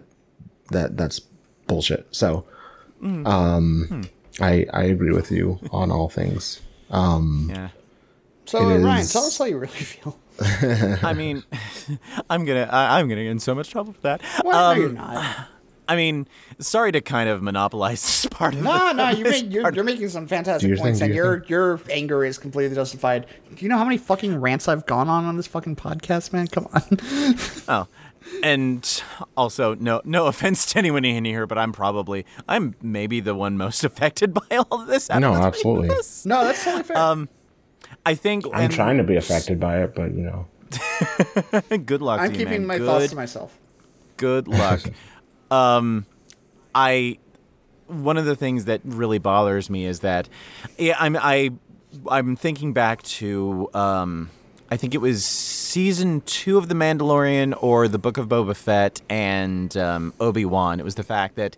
[0.72, 1.20] that that's
[1.68, 2.08] bullshit.
[2.12, 2.46] So,
[3.04, 3.28] Mm.
[3.28, 4.02] um, Hmm.
[4.44, 6.62] I I agree with you on all things.
[6.90, 7.70] Um, Yeah.
[8.50, 10.18] So, It uh, Ryan, tell us how you really feel.
[11.04, 11.43] I mean,
[12.30, 14.22] I'm gonna I, I'm gonna get in so much trouble for that.
[14.43, 15.47] Well, no, Um, you're not.
[15.88, 16.28] I mean,
[16.60, 18.64] sorry to kind of monopolize this part of it.
[18.64, 21.43] No, the, no, you're, make, you're, you're making some fantastic your points, thing, and your
[21.47, 23.26] your your anger is completely justified.
[23.56, 26.47] Do you know how many fucking rants I've gone on on this fucking podcast, man?
[26.47, 26.82] Come on.
[27.68, 27.88] Oh,
[28.43, 29.04] and
[29.36, 33.58] also no no offense to anyone in here, but I'm probably I'm maybe the one
[33.58, 35.10] most affected by all of this.
[35.10, 35.89] out No, of the three of absolutely.
[35.89, 36.26] us.
[36.26, 36.97] no, that's totally fair.
[36.97, 37.30] Um,
[38.06, 40.47] I think I'm and trying to be affected by it, but you know.
[41.86, 42.20] good luck.
[42.20, 42.68] I'm to you, keeping man.
[42.68, 43.58] my good, thoughts to myself.
[44.18, 44.82] Good luck.
[45.52, 46.06] um,
[46.74, 47.18] I
[47.88, 50.30] one of the things that really bothers me is that
[50.78, 51.52] yeah, I'm I
[52.10, 54.30] I'm thinking back to um,
[54.70, 59.02] I think it was season two of The Mandalorian or the Book of Boba Fett
[59.10, 60.80] and um, Obi Wan.
[60.80, 61.58] It was the fact that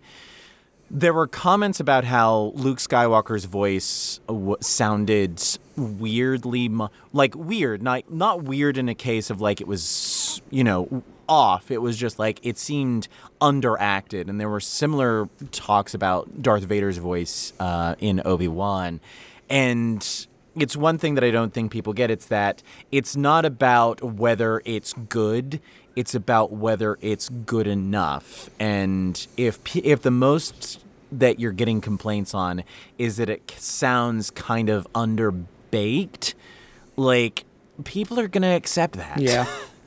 [0.94, 5.42] there were comments about how Luke Skywalker's voice w- sounded
[5.74, 10.62] weirdly, mu- like weird, not not weird in a case of like it was, you
[10.62, 11.70] know, off.
[11.70, 13.08] It was just like it seemed
[13.40, 19.00] underacted, and there were similar talks about Darth Vader's voice uh, in Obi Wan,
[19.48, 20.26] and
[20.56, 22.10] it's one thing that I don't think people get.
[22.10, 25.60] It's that it's not about whether it's good.
[25.94, 28.50] It's about whether it's good enough.
[28.58, 30.81] And if if the most
[31.12, 32.64] that you're getting complaints on
[32.98, 36.34] is that it sounds kind of underbaked,
[36.96, 37.44] like
[37.84, 39.20] people are gonna accept that.
[39.20, 39.46] Yeah.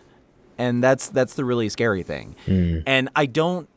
[0.58, 2.36] and that's that's the really scary thing.
[2.46, 2.80] Hmm.
[2.86, 3.68] And I don't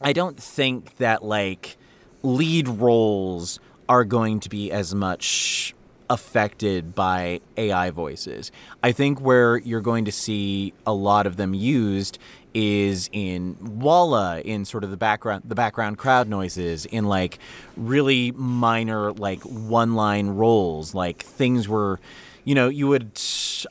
[0.00, 1.76] I don't think that like
[2.22, 5.74] lead roles are going to be as much
[6.10, 8.52] affected by AI voices.
[8.82, 12.18] I think where you're going to see a lot of them used
[12.52, 17.38] is in Walla, in sort of the background the background crowd noises, in like
[17.76, 21.98] really minor like one line roles, like things where
[22.44, 23.18] you know, you would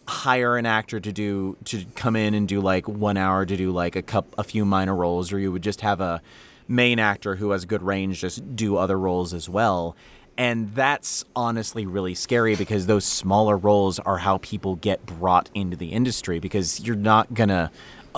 [0.08, 3.72] hire an actor to do to come in and do like one hour to do
[3.72, 6.22] like a cup a few minor roles, or you would just have a
[6.68, 9.96] main actor who has good range just do other roles as well.
[10.38, 15.78] And that's honestly really scary because those smaller roles are how people get brought into
[15.78, 17.72] the industry because you're not gonna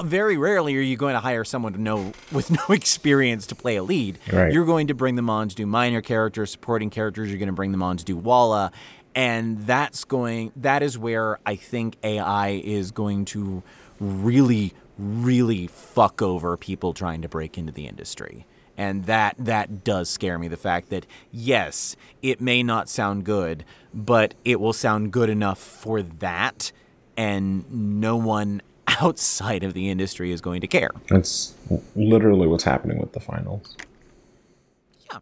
[0.03, 3.77] very rarely are you going to hire someone to know with no experience to play
[3.77, 4.17] a lead.
[4.31, 4.51] Right.
[4.51, 7.29] You're going to bring them on to do minor characters, supporting characters.
[7.29, 8.71] You're going to bring them on to do Walla,
[9.13, 10.51] and that's going.
[10.55, 13.63] That is where I think AI is going to
[13.99, 18.45] really, really fuck over people trying to break into the industry.
[18.77, 20.47] And that that does scare me.
[20.47, 23.63] The fact that yes, it may not sound good,
[23.93, 26.71] but it will sound good enough for that,
[27.15, 28.61] and no one
[29.01, 30.91] outside of the industry is going to care.
[31.09, 31.53] That's
[31.95, 33.77] literally what's happening with the finals.
[35.11, 35.19] Yeah.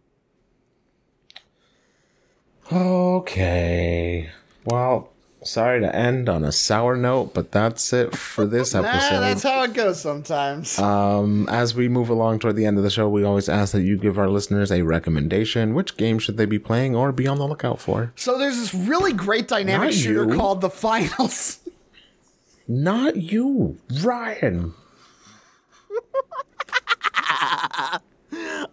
[2.71, 4.29] Okay.
[4.65, 5.12] Well,
[5.43, 8.93] sorry to end on a sour note, but that's it for this episode.
[9.13, 10.77] Nah, that's how it goes sometimes.
[10.79, 13.81] Um, as we move along toward the end of the show, we always ask that
[13.81, 15.73] you give our listeners a recommendation.
[15.73, 18.11] Which game should they be playing or be on the lookout for?
[18.15, 20.35] so there's this really great dynamic Not shooter you.
[20.37, 21.59] called The Finals.
[22.67, 24.73] Not you, Ryan.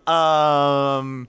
[0.07, 1.29] Um,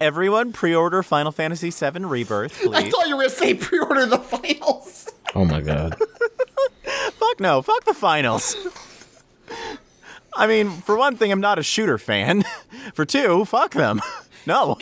[0.00, 2.74] everyone, pre-order Final Fantasy VII Rebirth, please.
[2.74, 5.10] I thought you were gonna say pre-order The Finals.
[5.36, 5.96] Oh my god.
[6.84, 7.60] Fuck no.
[7.60, 8.56] Fuck the finals.
[10.32, 12.44] I mean, for one thing, I'm not a shooter fan.
[12.94, 14.00] For two, fuck them.
[14.46, 14.78] No.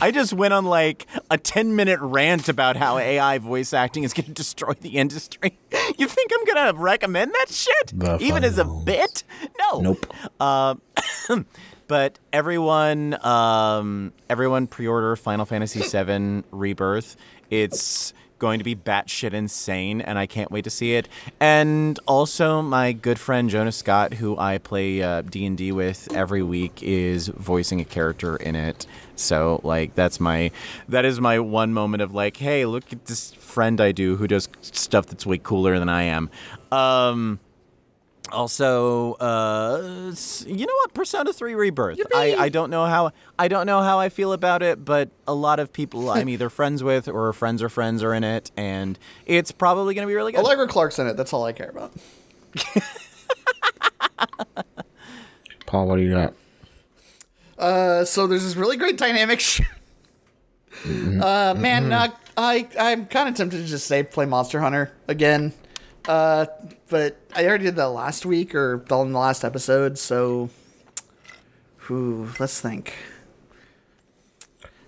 [0.00, 4.12] I just went on like a 10 minute rant about how AI voice acting is
[4.12, 5.56] going to destroy the industry.
[5.98, 7.92] You think I'm going to recommend that shit?
[7.94, 9.22] The Even as a bit?
[9.60, 9.80] No.
[9.80, 10.06] Nope.
[10.40, 10.74] Uh,
[11.92, 17.16] but everyone, um, everyone pre-order Final Fantasy VII Rebirth.
[17.50, 21.06] It's going to be batshit insane, and I can't wait to see it.
[21.38, 26.10] And also, my good friend Jonah Scott, who I play uh, D and D with
[26.14, 28.86] every week, is voicing a character in it.
[29.16, 30.50] So, like, that's my
[30.88, 34.26] that is my one moment of like, hey, look at this friend I do who
[34.26, 36.30] does stuff that's way cooler than I am.
[36.70, 37.38] Um,
[38.32, 40.12] also, uh,
[40.46, 40.94] you know what?
[40.94, 42.00] Persona 3 Rebirth.
[42.14, 45.34] I, I don't know how I don't know how I feel about it, but a
[45.34, 48.98] lot of people I'm either friends with or friends or friends are in it, and
[49.26, 50.40] it's probably going to be really good.
[50.40, 51.16] Allegra Clark's in it.
[51.16, 51.92] That's all I care about.
[55.66, 56.34] Paul, what do you got?
[57.58, 59.40] Uh, so there's this really great dynamic.
[59.40, 59.62] Sh-
[60.84, 65.52] uh, man, uh, I I'm kind of tempted to just say play Monster Hunter again.
[66.06, 66.46] Uh,
[66.92, 69.98] but I already did that last week or the- in the last episode.
[69.98, 70.50] So,
[71.86, 72.92] whew, let's think.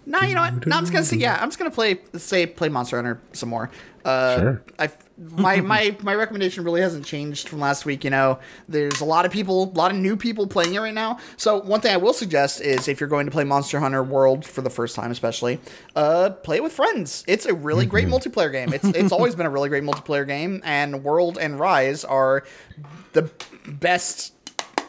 [0.07, 0.67] No, you know what?
[0.67, 1.39] No, I'm just gonna say yeah.
[1.41, 3.71] I'm just gonna play say play Monster Hunter some more.
[4.05, 4.63] Uh, Sure.
[4.79, 8.03] I my my my recommendation really hasn't changed from last week.
[8.05, 8.39] You know,
[8.69, 11.19] there's a lot of people, a lot of new people playing it right now.
[11.37, 14.45] So one thing I will suggest is if you're going to play Monster Hunter World
[14.45, 15.61] for the first time, especially,
[15.95, 17.25] uh, play it with friends.
[17.29, 18.73] It's a really great multiplayer game.
[18.73, 22.45] It's it's always been a really great multiplayer game, and World and Rise are
[23.13, 23.31] the
[23.69, 24.35] best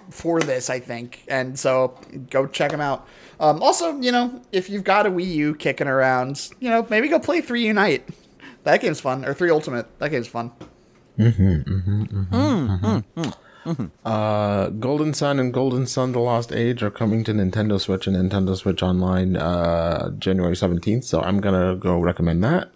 [0.09, 1.23] for this, I think.
[1.27, 1.99] And so
[2.29, 3.07] go check them out.
[3.39, 7.07] Um, also, you know, if you've got a Wii U kicking around, you know, maybe
[7.07, 8.07] go play Three Unite.
[8.65, 9.87] That game's fun, or Three Ultimate.
[9.99, 10.51] That game's fun.
[14.03, 18.15] Uh, Golden Sun and Golden Sun: The Lost Age are coming to Nintendo Switch and
[18.15, 21.03] Nintendo Switch Online uh, January seventeenth.
[21.03, 22.69] So I'm gonna go recommend that.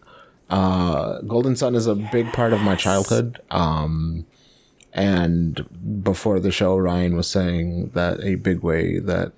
[0.50, 3.40] Uh, Golden Sun is a big part of my childhood.
[3.52, 4.26] Um,
[4.94, 9.34] and before the show, Ryan was saying that a big way that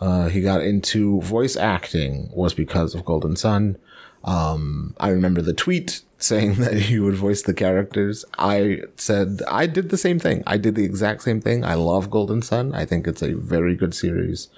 [0.00, 3.76] uh, he got into voice acting was because of Golden Sun.
[4.24, 8.24] Um, I remember the tweet saying that he would voice the characters.
[8.38, 10.42] I said I did the same thing.
[10.46, 11.64] I did the exact same thing.
[11.64, 12.74] I love Golden Sun.
[12.74, 14.48] I think it's a very good series.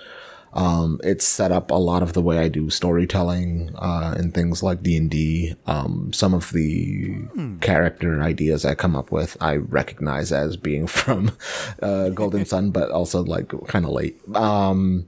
[0.53, 4.63] Um, it's set up a lot of the way I do storytelling uh, and things
[4.63, 5.55] like D and D.
[5.67, 7.25] Um, some of the
[7.61, 11.37] character ideas I come up with, I recognize as being from
[11.81, 14.19] uh, Golden Sun, but also like kind of late.
[14.35, 15.07] Um,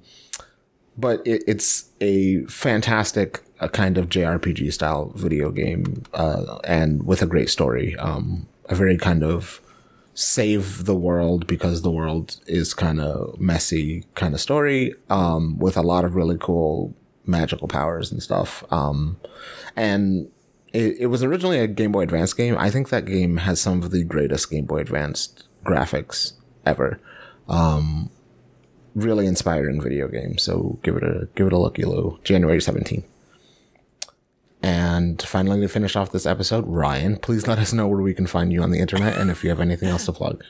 [0.97, 7.23] but it, it's a fantastic uh, kind of JRPG style video game, uh, and with
[7.23, 7.97] a great story.
[7.97, 9.61] Um, a very kind of
[10.15, 15.77] save the world because the world is kind of messy kind of story, um, with
[15.77, 16.95] a lot of really cool
[17.27, 18.65] magical powers and stuff.
[18.71, 19.19] Um,
[19.77, 20.31] and
[20.73, 22.57] it, it was originally a Game Boy Advance game.
[22.59, 26.33] I think that game has some of the greatest Game Boy Advanced graphics
[26.67, 27.01] ever.
[27.49, 28.11] Um,
[28.95, 30.39] really inspiring video game.
[30.39, 32.19] So give it a give it a looky loo.
[32.25, 33.07] January seventeenth.
[34.63, 38.29] And finally, to finish off this episode, Ryan, please let us know where we can
[38.29, 40.45] find you on the internet and if you have anything else to plug.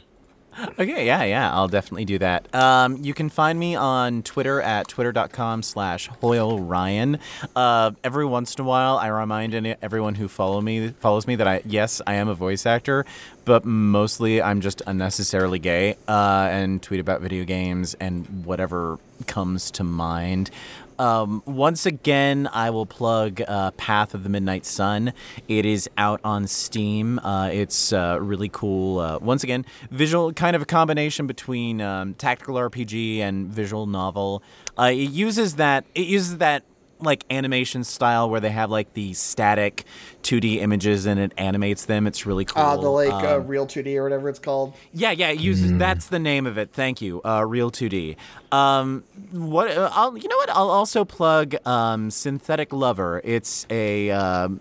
[0.78, 2.54] Okay, yeah, yeah, I'll definitely do that.
[2.54, 7.18] Um, you can find me on Twitter at twitter.com slash Hoyle Ryan.
[7.56, 11.48] Uh, every once in a while, I remind everyone who follow me follows me that
[11.48, 13.06] I yes, I am a voice actor,
[13.44, 19.70] but mostly I'm just unnecessarily gay uh, and tweet about video games and whatever comes
[19.72, 20.50] to mind.
[20.98, 25.12] Um, once again, I will plug uh, Path of the Midnight Sun.
[25.48, 27.18] It is out on Steam.
[27.20, 28.98] Uh, it's uh, really cool.
[28.98, 34.42] Uh, once again, visual kind of a combination between um, tactical RPG and visual novel.
[34.78, 35.84] Uh, it uses that.
[35.94, 36.64] It uses that
[37.02, 39.84] like animation style where they have like the static
[40.22, 42.06] 2D images and it animates them.
[42.06, 42.62] It's really cool.
[42.62, 44.74] Uh, the like uh, Um, Real 2D or whatever it's called.
[44.92, 46.70] yeah, yeah, it uses that's the name of it.
[46.72, 47.20] Thank you.
[47.24, 48.16] Uh, Real 2D.
[48.52, 53.20] Um, what uh, I'll you know what I'll also plug um, Synthetic Lover.
[53.24, 54.60] It's a um,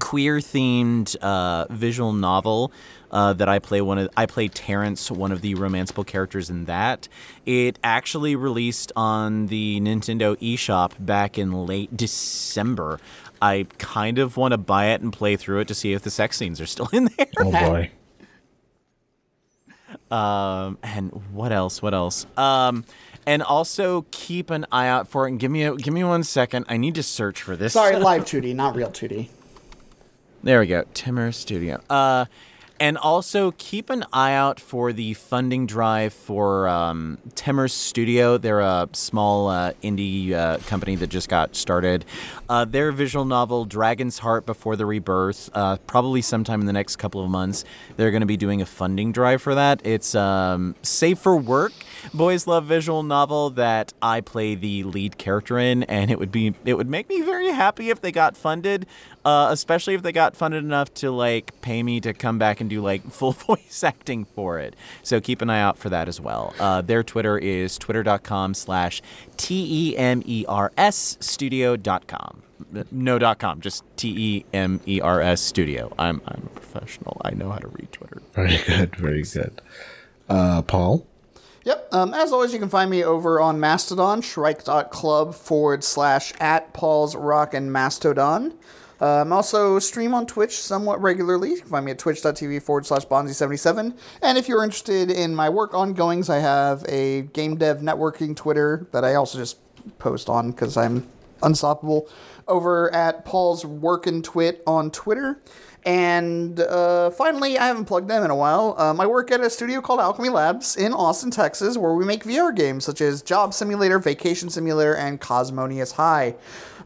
[0.00, 2.72] queer themed uh, visual novel
[3.14, 6.64] uh, that I play one of I play Terrence, one of the romanceable characters in
[6.66, 7.08] that.
[7.46, 12.98] It actually released on the Nintendo eShop back in late December.
[13.40, 16.10] I kind of want to buy it and play through it to see if the
[16.10, 17.28] sex scenes are still in there.
[17.38, 17.90] Oh boy.
[20.10, 21.80] Um, and what else?
[21.80, 22.26] What else?
[22.36, 22.84] Um,
[23.26, 25.30] and also keep an eye out for it.
[25.30, 26.66] And give me a, give me one second.
[26.68, 27.72] I need to search for this.
[27.72, 29.28] Sorry, live 2D, not real 2D.
[30.42, 30.84] There we go.
[30.94, 31.80] Timmer Studio.
[31.88, 32.26] Uh,
[32.84, 38.36] and also keep an eye out for the funding drive for um, Timmer Studio.
[38.36, 42.04] They're a small uh, indie uh, company that just got started.
[42.46, 46.96] Uh, their visual novel, Dragon's Heart Before the Rebirth, uh, probably sometime in the next
[46.96, 47.64] couple of months,
[47.96, 49.80] they're going to be doing a funding drive for that.
[49.82, 51.72] It's um, safe for work.
[52.12, 56.54] Boys Love visual novel that I play the lead character in, and it would be
[56.66, 58.84] it would make me very happy if they got funded,
[59.24, 62.68] uh, especially if they got funded enough to like pay me to come back and
[62.68, 64.74] do like full voice acting for it.
[65.02, 66.54] So keep an eye out for that as well.
[66.58, 69.02] Uh, their Twitter is twitter.com slash
[69.36, 72.42] T E M E R S studio.com.
[72.90, 75.92] No dot com, just T E M E R S studio.
[75.98, 77.20] I'm I'm a professional.
[77.24, 78.22] I know how to read Twitter.
[78.32, 79.60] Very good, very good.
[80.28, 81.06] Uh, Paul?
[81.64, 81.88] Yep.
[81.92, 87.16] Um, as always, you can find me over on Mastodon, shrike.club forward slash at Paul's
[87.16, 88.54] Rock and Mastodon.
[89.00, 91.50] Um, also stream on Twitch somewhat regularly.
[91.50, 93.96] You can find me at twitch.tv forward slash Bonzi77.
[94.22, 98.86] And if you're interested in my work ongoings, I have a game dev networking Twitter
[98.92, 99.58] that I also just
[99.98, 101.06] post on because I'm
[101.42, 102.08] unstoppable
[102.48, 105.40] over at Paul's Workin' Twit on Twitter.
[105.86, 108.74] And uh, finally, I haven't plugged them in a while.
[108.78, 112.24] Um, I work at a studio called Owlchemy Labs in Austin, Texas, where we make
[112.24, 116.36] VR games such as Job Simulator, Vacation Simulator, and Cosmonious High.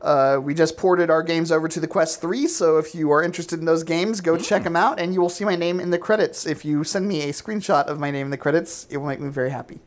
[0.01, 3.23] Uh, we just ported our games over to the Quest 3, so if you are
[3.23, 5.91] interested in those games, go check them out, and you will see my name in
[5.91, 6.47] the credits.
[6.47, 9.21] If you send me a screenshot of my name in the credits, it will make
[9.21, 9.81] me very happy.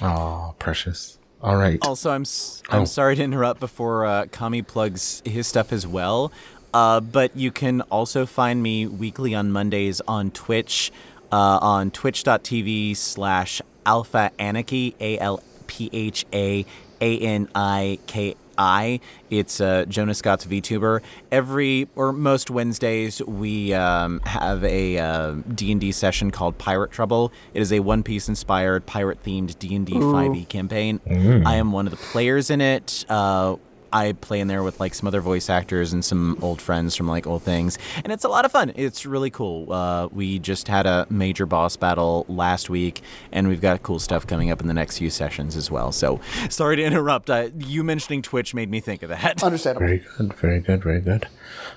[0.00, 1.18] Oh, precious.
[1.42, 1.78] All right.
[1.82, 2.84] Also, I'm s- I'm Oh.
[2.84, 6.30] sorry to interrupt before uh, Kami plugs his stuff as well.
[6.72, 10.90] Uh, but you can also find me weekly on Mondays on Twitch,
[11.32, 16.64] uh, on twitch.tv slash alpha anarchy, A L P H A
[17.00, 19.00] A N I K I.
[19.30, 21.00] It's uh, Jonah Scott's VTuber.
[21.30, 27.32] Every or most Wednesdays, we um, have a uh, D&D session called Pirate Trouble.
[27.54, 31.00] It is a One Piece inspired pirate themed D&D 5e campaign.
[31.06, 31.46] Mm.
[31.46, 33.04] I am one of the players in it.
[33.08, 33.56] Uh,
[33.92, 37.08] I play in there with like some other voice actors and some old friends from
[37.08, 38.72] like old things, and it's a lot of fun.
[38.74, 39.72] It's really cool.
[39.72, 44.26] Uh, we just had a major boss battle last week, and we've got cool stuff
[44.26, 45.92] coming up in the next few sessions as well.
[45.92, 47.30] So sorry to interrupt.
[47.30, 49.42] Uh, you mentioning Twitch made me think of that.
[49.42, 49.86] Understandable.
[49.86, 51.28] Very good, very good, very good.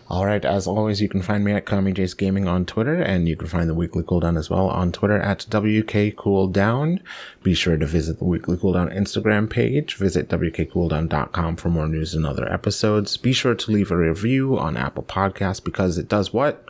[0.07, 3.27] All right, as always, you can find me at Kami Jace Gaming on Twitter, and
[3.27, 6.99] you can find the Weekly Cooldown as well on Twitter at WKCooldown.
[7.43, 9.95] Be sure to visit the Weekly Cooldown Instagram page.
[9.95, 13.17] Visit WKCooldown.com for more news and other episodes.
[13.17, 16.63] Be sure to leave a review on Apple Podcasts because it does what?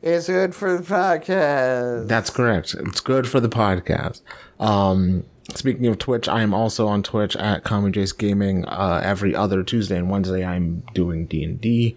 [0.00, 2.06] It's good for the podcast.
[2.06, 2.74] That's correct.
[2.74, 4.20] It's good for the podcast.
[4.60, 5.24] Um,
[5.54, 8.64] speaking of Twitch, I am also on Twitch at Kami Jace Gaming.
[8.66, 11.96] Uh, every other Tuesday and Wednesday, I'm doing D and D.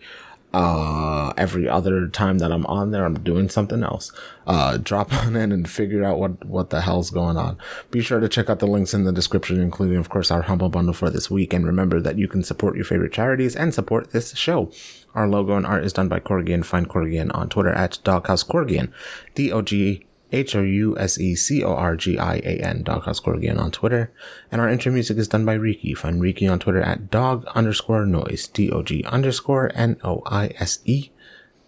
[0.53, 4.11] Uh, every other time that I'm on there, I'm doing something else.
[4.45, 7.57] Uh, drop on in and figure out what what the hell's going on.
[7.89, 10.69] Be sure to check out the links in the description, including, of course, our humble
[10.69, 11.53] bundle for this week.
[11.53, 14.71] And remember that you can support your favorite charities and support this show.
[15.15, 16.65] Our logo and art is done by Corgian.
[16.65, 18.91] Find Corgian on Twitter at Doghouse Corgian.
[19.35, 22.83] D O G H O U S E C O R G I A N,
[22.83, 24.11] Doghouse Corgian on Twitter.
[24.51, 25.93] And our intro music is done by Riki.
[25.93, 30.51] Find Riki on Twitter at dog underscore noise, D O G underscore N O I
[30.59, 31.09] S E.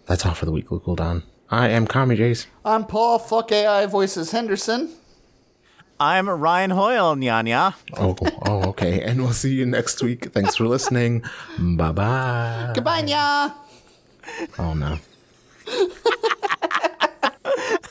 [0.06, 1.22] That's all for the weekly cooldown.
[1.50, 2.46] I am Kami Jace.
[2.64, 4.90] I'm Paul, fuck AI voices Henderson.
[6.00, 7.74] I'm Ryan Hoyle, Nyanya.
[7.96, 9.00] Oh, oh, okay.
[9.00, 10.32] And we'll see you next week.
[10.32, 11.22] Thanks for listening.
[11.58, 12.72] Bye bye.
[12.74, 13.54] Goodbye, nya.
[14.58, 14.98] Oh, no.